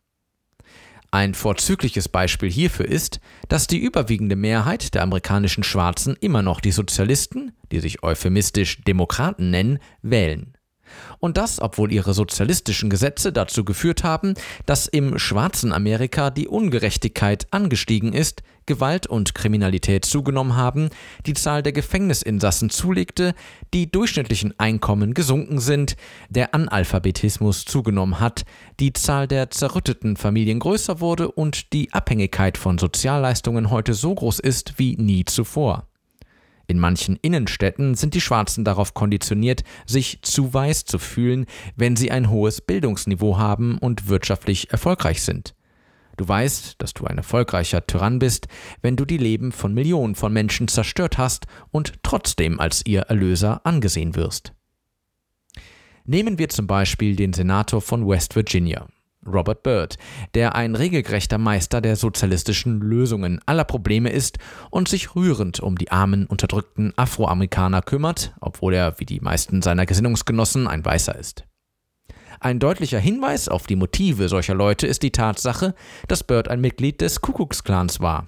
Ein 1.13 1.35
vorzügliches 1.35 2.09
Beispiel 2.09 2.51
hierfür 2.51 2.87
ist, 2.87 3.21
dass 3.49 3.67
die 3.67 3.79
überwiegende 3.79 4.35
Mehrheit 4.35 4.95
der 4.95 5.03
amerikanischen 5.03 5.63
Schwarzen 5.63 6.17
immer 6.21 6.43
noch 6.43 6.61
die 6.61 6.73
Sozialisten, 6.73 7.53
die 7.71 7.81
sich 7.81 8.03
euphemistisch 8.03 8.81
Demokraten 8.83 9.51
nennen, 9.51 9.79
wählen. 10.01 10.57
Und 11.19 11.37
das, 11.37 11.61
obwohl 11.61 11.93
ihre 11.93 12.15
sozialistischen 12.15 12.91
Gesetze 12.91 13.33
dazu 13.33 13.65
geführt 13.65 14.05
haben, 14.05 14.35
dass 14.67 14.87
im 14.87 15.19
schwarzen 15.19 15.73
Amerika 15.73 16.31
die 16.31 16.49
Ungerechtigkeit 16.49 17.47
angestiegen 17.51 18.13
ist, 18.13 18.43
Gewalt 18.67 19.07
und 19.07 19.35
Kriminalität 19.35 20.05
zugenommen 20.05 20.57
haben, 20.57 20.91
die 21.27 21.35
Zahl 21.35 21.63
der 21.63 21.73
Gefängnisinsassen 21.73 22.71
zulegte, 22.71 23.35
die 23.75 23.91
durchschnittlichen 23.91 24.59
Einkommen 24.59 25.15
gesunken 25.15 25.59
sind, 25.59 25.97
der 26.29 26.55
Analphabetismus 26.55 27.65
zugenommen 27.65 28.21
hat, 28.21 28.45
die 28.79 28.93
Zahl 28.93 29.27
der 29.27 29.51
zerrütteten 29.51 30.17
Familien 30.17 30.61
größer 30.61 31.01
wurde 31.01 31.31
und 31.31 31.73
die 31.73 31.93
Abhängigkeit 31.93 32.57
von 32.57 32.79
Sozialleistungen 32.79 33.71
heute 33.71 33.95
so 33.95 34.15
groß 34.15 34.39
ist 34.39 34.79
wie 34.79 34.97
nie 34.97 35.25
zuvor. 35.25 35.87
In 36.67 36.79
manchen 36.79 37.17
Innenstädten 37.17 37.95
sind 37.95 38.15
die 38.15 38.21
Schwarzen 38.21 38.65
darauf 38.65 38.95
konditioniert, 38.95 39.63
sich 39.87 40.21
zu 40.23 40.53
weiß 40.53 40.85
zu 40.85 40.99
fühlen, 40.99 41.47
wenn 41.77 41.97
sie 41.97 42.11
ein 42.11 42.31
hohes 42.31 42.61
Bildungsniveau 42.61 43.37
haben 43.39 43.79
und 43.79 44.09
wirtschaftlich 44.09 44.71
erfolgreich 44.71 45.23
sind. 45.23 45.55
Du 46.17 46.29
weißt, 46.29 46.75
dass 46.79 46.93
du 46.93 47.07
ein 47.07 47.17
erfolgreicher 47.17 47.87
Tyrann 47.87 48.19
bist, 48.19 48.47
wenn 48.83 48.97
du 48.97 49.05
die 49.05 49.17
Leben 49.17 49.51
von 49.51 49.73
Millionen 49.73 50.15
von 50.15 50.33
Menschen 50.33 50.69
zerstört 50.69 51.19
hast 51.19 51.47
und 51.71 51.95
trotzdem 52.03 52.61
als 52.61 52.85
ihr 52.85 53.03
Erlöser 53.03 53.65
angesehen 53.65 54.15
wirst. 54.15 54.53
Nehmen 56.05 56.39
wir 56.39 56.49
zum 56.49 56.67
Beispiel 56.67 57.17
den 57.17 57.33
Senator 57.33 57.81
von 57.81 58.07
West 58.09 58.37
Virginia, 58.37 58.89
Robert 59.27 59.63
Byrd, 59.63 59.99
der 60.35 60.55
ein 60.55 60.75
regelgerechter 60.75 61.39
Meister 61.39 61.81
der 61.81 61.97
sozialistischen 61.97 62.81
Lösungen 62.81 63.41
aller 63.47 63.65
Probleme 63.65 64.11
ist 64.11 64.39
und 64.71 64.89
sich 64.89 65.15
rührend 65.15 65.61
um 65.61 65.77
die 65.77 65.91
armen, 65.91 66.27
unterdrückten 66.27 66.93
Afroamerikaner 66.97 67.83
kümmert, 67.83 68.35
obwohl 68.41 68.75
er, 68.75 68.99
wie 68.99 69.07
die 69.07 69.21
meisten 69.21 69.63
seiner 69.63 69.87
Gesinnungsgenossen, 69.87 70.67
ein 70.67 70.85
Weißer 70.85 71.17
ist. 71.19 71.45
Ein 72.41 72.59
deutlicher 72.59 72.99
Hinweis 72.99 73.49
auf 73.49 73.67
die 73.67 73.77
Motive 73.77 74.29
solcher 74.29 74.55
Leute 74.55 74.87
ist 74.87 75.03
die 75.05 75.13
Tatsache, 75.13 75.75
dass 76.09 76.25
Byrd 76.25 76.49
ein 76.49 76.61
Mitglied 76.61 77.01
des 77.01 77.21
Kuckucksklans 77.21 78.01
war. 78.01 78.27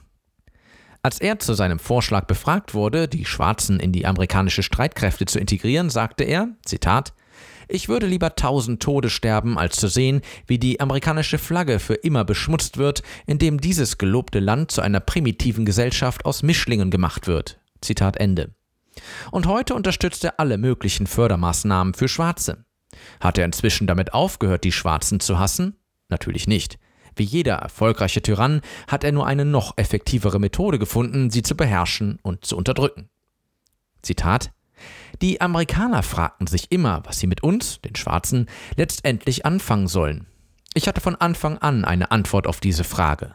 Als 1.02 1.20
er 1.20 1.38
zu 1.38 1.52
seinem 1.52 1.78
Vorschlag 1.78 2.26
befragt 2.26 2.72
wurde, 2.72 3.08
die 3.08 3.26
Schwarzen 3.26 3.78
in 3.78 3.92
die 3.92 4.06
amerikanische 4.06 4.62
Streitkräfte 4.62 5.26
zu 5.26 5.38
integrieren, 5.38 5.90
sagte 5.90 6.24
er, 6.24 6.48
Zitat, 6.64 7.12
ich 7.68 7.88
würde 7.88 8.06
lieber 8.06 8.34
tausend 8.34 8.82
Tode 8.82 9.10
sterben, 9.10 9.58
als 9.58 9.76
zu 9.76 9.88
sehen, 9.88 10.20
wie 10.46 10.58
die 10.58 10.80
amerikanische 10.80 11.38
Flagge 11.38 11.78
für 11.78 11.94
immer 11.94 12.24
beschmutzt 12.24 12.78
wird, 12.78 13.02
indem 13.26 13.60
dieses 13.60 13.98
gelobte 13.98 14.40
Land 14.40 14.70
zu 14.70 14.80
einer 14.80 15.00
primitiven 15.00 15.64
Gesellschaft 15.64 16.24
aus 16.24 16.42
Mischlingen 16.42 16.90
gemacht 16.90 17.26
wird. 17.26 17.58
Zitat 17.80 18.16
Ende. 18.16 18.54
Und 19.30 19.46
heute 19.46 19.74
unterstützt 19.74 20.24
er 20.24 20.38
alle 20.38 20.58
möglichen 20.58 21.06
Fördermaßnahmen 21.06 21.94
für 21.94 22.08
Schwarze. 22.08 22.64
Hat 23.20 23.38
er 23.38 23.44
inzwischen 23.44 23.86
damit 23.86 24.14
aufgehört, 24.14 24.64
die 24.64 24.72
Schwarzen 24.72 25.20
zu 25.20 25.38
hassen? 25.38 25.76
Natürlich 26.08 26.46
nicht. 26.46 26.78
Wie 27.16 27.24
jeder 27.24 27.54
erfolgreiche 27.56 28.22
Tyrann 28.22 28.60
hat 28.88 29.04
er 29.04 29.12
nur 29.12 29.26
eine 29.26 29.44
noch 29.44 29.76
effektivere 29.76 30.40
Methode 30.40 30.78
gefunden, 30.78 31.30
sie 31.30 31.42
zu 31.42 31.56
beherrschen 31.56 32.18
und 32.22 32.44
zu 32.44 32.56
unterdrücken. 32.56 33.08
Zitat 34.02 34.52
Die 35.22 35.40
Amerikaner 35.40 36.02
fragten 36.02 36.46
sich 36.46 36.70
immer, 36.70 37.02
was 37.04 37.18
sie 37.18 37.26
mit 37.26 37.42
uns, 37.42 37.80
den 37.80 37.96
Schwarzen, 37.96 38.46
letztendlich 38.76 39.46
anfangen 39.46 39.88
sollen. 39.88 40.26
Ich 40.74 40.88
hatte 40.88 41.00
von 41.00 41.14
Anfang 41.16 41.58
an 41.58 41.84
eine 41.84 42.10
Antwort 42.10 42.46
auf 42.46 42.60
diese 42.60 42.84
Frage. 42.84 43.34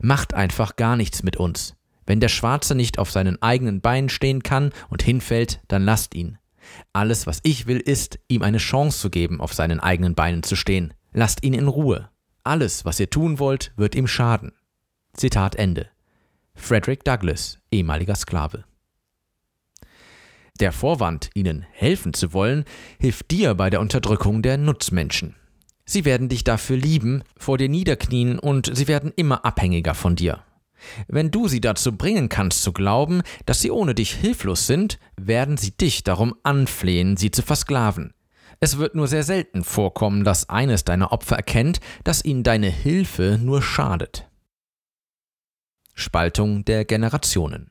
Macht 0.00 0.34
einfach 0.34 0.76
gar 0.76 0.96
nichts 0.96 1.22
mit 1.22 1.36
uns. 1.36 1.74
Wenn 2.06 2.20
der 2.20 2.28
Schwarze 2.28 2.74
nicht 2.74 2.98
auf 2.98 3.10
seinen 3.10 3.42
eigenen 3.42 3.82
Beinen 3.82 4.08
stehen 4.08 4.42
kann 4.42 4.72
und 4.88 5.02
hinfällt, 5.02 5.60
dann 5.68 5.84
lasst 5.84 6.14
ihn. 6.14 6.38
Alles, 6.92 7.26
was 7.26 7.40
ich 7.42 7.66
will, 7.66 7.78
ist, 7.78 8.18
ihm 8.28 8.42
eine 8.42 8.58
Chance 8.58 8.98
zu 8.98 9.10
geben, 9.10 9.40
auf 9.40 9.52
seinen 9.52 9.80
eigenen 9.80 10.14
Beinen 10.14 10.42
zu 10.42 10.56
stehen. 10.56 10.94
Lasst 11.12 11.44
ihn 11.44 11.54
in 11.54 11.68
Ruhe. 11.68 12.08
Alles, 12.44 12.84
was 12.86 12.98
ihr 13.00 13.10
tun 13.10 13.38
wollt, 13.38 13.72
wird 13.76 13.94
ihm 13.94 14.06
schaden. 14.06 14.52
Zitat 15.12 15.56
Ende. 15.56 15.88
Frederick 16.54 17.04
Douglass, 17.04 17.58
ehemaliger 17.70 18.16
Sklave. 18.16 18.64
Der 20.60 20.72
Vorwand, 20.72 21.30
ihnen 21.34 21.64
helfen 21.70 22.14
zu 22.14 22.32
wollen, 22.32 22.64
hilft 22.98 23.30
dir 23.30 23.54
bei 23.54 23.70
der 23.70 23.80
Unterdrückung 23.80 24.42
der 24.42 24.58
Nutzmenschen. 24.58 25.36
Sie 25.84 26.04
werden 26.04 26.28
dich 26.28 26.44
dafür 26.44 26.76
lieben, 26.76 27.22
vor 27.36 27.58
dir 27.58 27.68
niederknien 27.68 28.38
und 28.38 28.70
sie 28.76 28.88
werden 28.88 29.12
immer 29.14 29.44
abhängiger 29.44 29.94
von 29.94 30.16
dir. 30.16 30.42
Wenn 31.06 31.30
du 31.30 31.48
sie 31.48 31.60
dazu 31.60 31.96
bringen 31.96 32.28
kannst 32.28 32.62
zu 32.62 32.72
glauben, 32.72 33.22
dass 33.46 33.60
sie 33.60 33.70
ohne 33.70 33.94
dich 33.94 34.14
hilflos 34.14 34.66
sind, 34.66 34.98
werden 35.16 35.56
sie 35.56 35.70
dich 35.70 36.04
darum 36.04 36.34
anflehen, 36.42 37.16
sie 37.16 37.30
zu 37.30 37.42
versklaven. 37.42 38.12
Es 38.60 38.78
wird 38.78 38.94
nur 38.94 39.06
sehr 39.06 39.22
selten 39.22 39.62
vorkommen, 39.62 40.24
dass 40.24 40.48
eines 40.48 40.84
deiner 40.84 41.12
Opfer 41.12 41.36
erkennt, 41.36 41.80
dass 42.04 42.24
ihnen 42.24 42.42
deine 42.42 42.68
Hilfe 42.68 43.38
nur 43.40 43.62
schadet. 43.62 44.28
Spaltung 45.94 46.64
der 46.64 46.84
Generationen. 46.84 47.70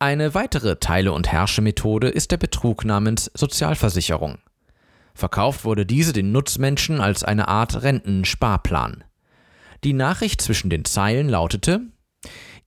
Eine 0.00 0.32
weitere 0.32 0.76
Teile- 0.76 1.10
und 1.10 1.26
Herrschemethode 1.26 2.08
ist 2.08 2.30
der 2.30 2.36
Betrug 2.36 2.84
namens 2.84 3.32
Sozialversicherung. 3.34 4.38
Verkauft 5.12 5.64
wurde 5.64 5.86
diese 5.86 6.12
den 6.12 6.30
Nutzmenschen 6.30 7.00
als 7.00 7.24
eine 7.24 7.48
Art 7.48 7.82
Rentensparplan. 7.82 9.02
Die 9.82 9.94
Nachricht 9.94 10.40
zwischen 10.40 10.70
den 10.70 10.84
Zeilen 10.84 11.28
lautete 11.28 11.80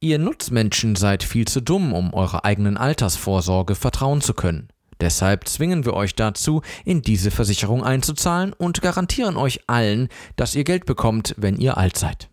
Ihr 0.02 0.20
Nutzmenschen 0.20 0.98
seid 0.98 1.24
viel 1.24 1.48
zu 1.48 1.62
dumm, 1.62 1.94
um 1.94 2.14
eurer 2.14 2.44
eigenen 2.44 2.76
Altersvorsorge 2.76 3.76
vertrauen 3.76 4.20
zu 4.20 4.34
können. 4.34 4.68
Deshalb 5.00 5.48
zwingen 5.48 5.86
wir 5.86 5.94
euch 5.94 6.16
dazu, 6.16 6.62
in 6.84 7.02
diese 7.02 7.32
Versicherung 7.32 7.82
einzuzahlen 7.82 8.52
und 8.52 8.82
garantieren 8.82 9.38
euch 9.38 9.62
allen, 9.68 10.10
dass 10.36 10.54
ihr 10.54 10.66
Geld 10.66 10.86
bekommt, 10.86 11.34
wenn 11.38 11.56
ihr 11.56 11.78
alt 11.78 11.98
seid. 11.98 12.30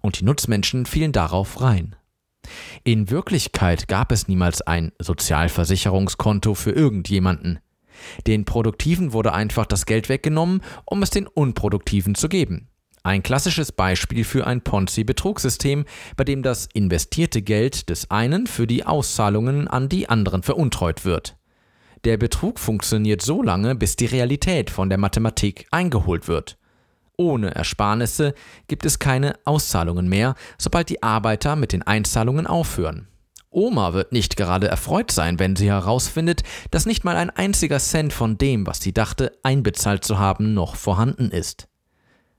Und 0.00 0.20
die 0.20 0.24
Nutzmenschen 0.24 0.86
fielen 0.86 1.12
darauf 1.12 1.60
rein. 1.60 1.94
In 2.82 3.10
Wirklichkeit 3.10 3.88
gab 3.88 4.12
es 4.12 4.28
niemals 4.28 4.62
ein 4.62 4.92
Sozialversicherungskonto 4.98 6.54
für 6.54 6.72
irgendjemanden. 6.72 7.58
Den 8.26 8.44
Produktiven 8.44 9.12
wurde 9.12 9.32
einfach 9.32 9.66
das 9.66 9.86
Geld 9.86 10.08
weggenommen, 10.08 10.62
um 10.84 11.02
es 11.02 11.10
den 11.10 11.26
Unproduktiven 11.26 12.14
zu 12.14 12.28
geben. 12.28 12.68
Ein 13.02 13.22
klassisches 13.22 13.70
Beispiel 13.70 14.24
für 14.24 14.46
ein 14.46 14.62
Ponzi-Betrugssystem, 14.62 15.84
bei 16.16 16.24
dem 16.24 16.42
das 16.42 16.68
investierte 16.72 17.42
Geld 17.42 17.90
des 17.90 18.10
einen 18.10 18.46
für 18.46 18.66
die 18.66 18.86
Auszahlungen 18.86 19.68
an 19.68 19.90
die 19.90 20.08
anderen 20.08 20.42
veruntreut 20.42 21.04
wird. 21.04 21.36
Der 22.04 22.16
Betrug 22.16 22.58
funktioniert 22.58 23.20
so 23.20 23.42
lange, 23.42 23.74
bis 23.74 23.96
die 23.96 24.06
Realität 24.06 24.70
von 24.70 24.88
der 24.88 24.98
Mathematik 24.98 25.66
eingeholt 25.70 26.28
wird. 26.28 26.58
Ohne 27.16 27.54
Ersparnisse 27.54 28.34
gibt 28.66 28.84
es 28.84 28.98
keine 28.98 29.34
Auszahlungen 29.44 30.08
mehr, 30.08 30.34
sobald 30.58 30.88
die 30.88 31.02
Arbeiter 31.02 31.56
mit 31.56 31.72
den 31.72 31.82
Einzahlungen 31.82 32.46
aufhören. 32.46 33.08
Oma 33.50 33.92
wird 33.92 34.10
nicht 34.10 34.36
gerade 34.36 34.66
erfreut 34.66 35.12
sein, 35.12 35.38
wenn 35.38 35.54
sie 35.54 35.68
herausfindet, 35.68 36.42
dass 36.72 36.86
nicht 36.86 37.04
mal 37.04 37.16
ein 37.16 37.30
einziger 37.30 37.78
Cent 37.78 38.12
von 38.12 38.36
dem, 38.36 38.66
was 38.66 38.80
sie 38.80 38.92
dachte, 38.92 39.32
einbezahlt 39.44 40.04
zu 40.04 40.18
haben, 40.18 40.54
noch 40.54 40.74
vorhanden 40.74 41.30
ist. 41.30 41.68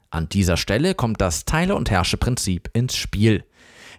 An 0.10 0.28
dieser 0.28 0.58
Stelle 0.58 0.94
kommt 0.94 1.22
das 1.22 1.46
Teile- 1.46 1.76
und 1.76 1.90
Herrsche-Prinzip 1.90 2.70
ins 2.74 2.98
Spiel. 2.98 3.46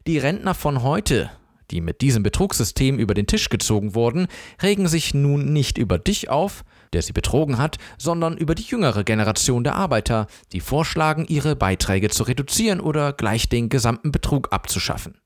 Die 0.06 0.18
Rentner 0.18 0.54
von 0.54 0.82
heute 0.82 1.30
die 1.70 1.80
mit 1.80 2.00
diesem 2.00 2.22
Betrugssystem 2.22 2.98
über 2.98 3.14
den 3.14 3.26
Tisch 3.26 3.48
gezogen 3.48 3.94
wurden, 3.94 4.28
regen 4.62 4.88
sich 4.88 5.14
nun 5.14 5.52
nicht 5.52 5.78
über 5.78 5.98
dich 5.98 6.28
auf, 6.28 6.64
der 6.96 7.02
sie 7.02 7.12
betrogen 7.12 7.58
hat, 7.58 7.76
sondern 7.98 8.38
über 8.38 8.54
die 8.54 8.62
jüngere 8.62 9.04
Generation 9.04 9.64
der 9.64 9.74
Arbeiter, 9.74 10.28
die 10.52 10.60
vorschlagen, 10.60 11.26
ihre 11.28 11.54
Beiträge 11.54 12.08
zu 12.08 12.22
reduzieren 12.22 12.80
oder 12.80 13.12
gleich 13.12 13.50
den 13.50 13.68
gesamten 13.68 14.12
Betrug 14.12 14.50
abzuschaffen. 14.50 15.20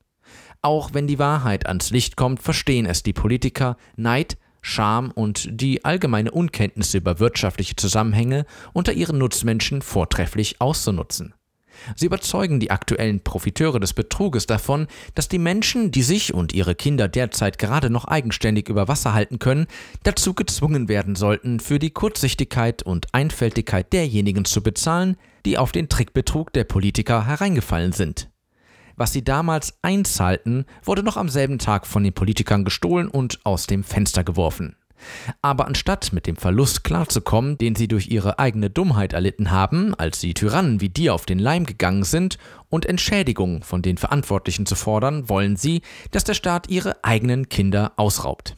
Auch 0.61 0.93
wenn 0.93 1.07
die 1.07 1.17
Wahrheit 1.17 1.67
ans 1.67 1.89
Licht 1.89 2.17
kommt, 2.17 2.41
verstehen 2.41 2.85
es 2.85 3.03
die 3.03 3.13
Politiker, 3.13 3.77
Neid, 3.95 4.37
Scham 4.61 5.11
und 5.11 5.47
die 5.49 5.85
allgemeine 5.85 6.31
Unkenntnis 6.31 6.93
über 6.93 7.19
wirtschaftliche 7.19 7.77
Zusammenhänge 7.77 8.45
unter 8.73 8.91
ihren 8.91 9.17
Nutzmenschen 9.17 9.81
vortrefflich 9.81 10.59
auszunutzen. 10.59 11.33
Sie 11.95 12.05
überzeugen 12.05 12.59
die 12.59 12.71
aktuellen 12.71 13.23
Profiteure 13.23 13.79
des 13.79 13.93
Betruges 13.93 14.47
davon, 14.47 14.87
dass 15.15 15.29
die 15.29 15.39
Menschen, 15.39 15.91
die 15.91 16.03
sich 16.03 16.33
und 16.33 16.53
ihre 16.53 16.75
Kinder 16.75 17.07
derzeit 17.07 17.57
gerade 17.57 17.89
noch 17.89 18.05
eigenständig 18.05 18.69
über 18.69 18.87
Wasser 18.87 19.13
halten 19.13 19.39
können, 19.39 19.67
dazu 20.03 20.33
gezwungen 20.33 20.89
werden 20.89 21.15
sollten, 21.15 21.59
für 21.59 21.79
die 21.79 21.91
Kurzsichtigkeit 21.91 22.83
und 22.83 23.13
Einfältigkeit 23.13 23.91
derjenigen 23.93 24.45
zu 24.45 24.61
bezahlen, 24.63 25.17
die 25.45 25.57
auf 25.57 25.71
den 25.71 25.89
Trickbetrug 25.89 26.53
der 26.53 26.63
Politiker 26.63 27.25
hereingefallen 27.25 27.93
sind. 27.93 28.29
Was 28.95 29.13
sie 29.13 29.23
damals 29.23 29.79
einzahlten, 29.81 30.65
wurde 30.83 31.01
noch 31.03 31.17
am 31.17 31.29
selben 31.29 31.57
Tag 31.57 31.87
von 31.87 32.03
den 32.03 32.13
Politikern 32.13 32.63
gestohlen 32.63 33.07
und 33.07 33.39
aus 33.43 33.65
dem 33.65 33.83
Fenster 33.83 34.23
geworfen. 34.23 34.75
Aber 35.41 35.67
anstatt 35.67 36.13
mit 36.13 36.27
dem 36.27 36.35
Verlust 36.35 36.83
klarzukommen, 36.83 37.57
den 37.57 37.75
sie 37.75 37.87
durch 37.87 38.09
ihre 38.09 38.39
eigene 38.39 38.69
Dummheit 38.69 39.13
erlitten 39.13 39.51
haben, 39.51 39.93
als 39.95 40.19
sie 40.19 40.33
Tyrannen 40.33 40.81
wie 40.81 40.89
dir 40.89 41.13
auf 41.13 41.25
den 41.25 41.39
Leim 41.39 41.65
gegangen 41.65 42.03
sind, 42.03 42.37
und 42.69 42.85
Entschädigung 42.85 43.63
von 43.63 43.81
den 43.81 43.97
Verantwortlichen 43.97 44.65
zu 44.65 44.75
fordern, 44.75 45.27
wollen 45.27 45.57
sie, 45.57 45.81
dass 46.11 46.23
der 46.23 46.35
Staat 46.35 46.69
ihre 46.69 47.03
eigenen 47.03 47.49
Kinder 47.49 47.91
ausraubt. 47.97 48.55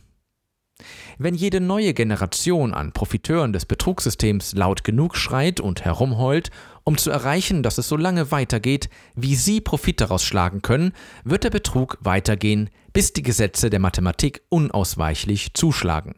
Wenn 1.18 1.36
jede 1.36 1.62
neue 1.62 1.94
Generation 1.94 2.74
an 2.74 2.92
Profiteuren 2.92 3.54
des 3.54 3.66
Betrugssystems 3.66 4.54
laut 4.54 4.84
genug 4.84 5.16
schreit 5.16 5.60
und 5.60 5.86
herumheult, 5.86 6.50
um 6.84 6.98
zu 6.98 7.12
erreichen, 7.12 7.64
dass 7.64 7.78
es 7.78 7.88
so 7.88 7.96
lange 7.96 8.32
weitergeht, 8.32 8.90
wie 9.16 9.36
sie 9.36 9.62
Profit 9.62 10.02
daraus 10.02 10.24
schlagen 10.24 10.62
können, 10.62 10.94
wird 11.24 11.44
der 11.44 11.50
Betrug 11.50 11.98
weitergehen, 12.02 12.70
bis 12.92 13.14
die 13.14 13.24
Gesetze 13.24 13.70
der 13.70 13.80
Mathematik 13.80 14.42
unausweichlich 14.50 15.54
zuschlagen. 15.54 16.16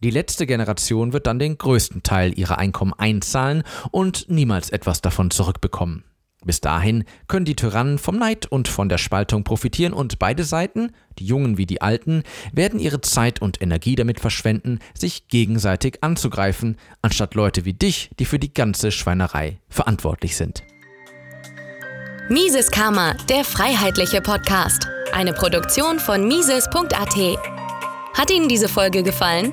Die 0.00 0.10
letzte 0.10 0.46
Generation 0.46 1.12
wird 1.12 1.26
dann 1.26 1.38
den 1.38 1.56
größten 1.56 2.02
Teil 2.02 2.38
ihrer 2.38 2.58
Einkommen 2.58 2.92
einzahlen 2.92 3.62
und 3.90 4.26
niemals 4.28 4.70
etwas 4.70 5.00
davon 5.00 5.30
zurückbekommen. 5.30 6.04
Bis 6.44 6.60
dahin 6.60 7.04
können 7.26 7.46
die 7.46 7.56
Tyrannen 7.56 7.98
vom 7.98 8.16
Neid 8.16 8.46
und 8.46 8.68
von 8.68 8.88
der 8.88 8.98
Spaltung 8.98 9.44
profitieren 9.44 9.94
und 9.94 10.18
beide 10.18 10.44
Seiten, 10.44 10.92
die 11.18 11.24
Jungen 11.24 11.56
wie 11.56 11.64
die 11.66 11.80
Alten, 11.80 12.22
werden 12.52 12.78
ihre 12.78 13.00
Zeit 13.00 13.40
und 13.40 13.62
Energie 13.62 13.94
damit 13.94 14.20
verschwenden, 14.20 14.78
sich 14.92 15.28
gegenseitig 15.28 16.02
anzugreifen, 16.02 16.76
anstatt 17.00 17.34
Leute 17.34 17.64
wie 17.64 17.72
dich, 17.72 18.10
die 18.18 18.26
für 18.26 18.38
die 18.38 18.52
ganze 18.52 18.90
Schweinerei 18.92 19.58
verantwortlich 19.68 20.36
sind. 20.36 20.64
Mises 22.28 22.70
Karma, 22.70 23.14
der 23.28 23.44
freiheitliche 23.44 24.20
Podcast. 24.20 24.88
Eine 25.12 25.32
Produktion 25.32 25.98
von 25.98 26.26
Mises.at. 26.26 27.38
Hat 28.18 28.30
Ihnen 28.30 28.48
diese 28.48 28.68
Folge 28.68 29.02
gefallen? 29.02 29.52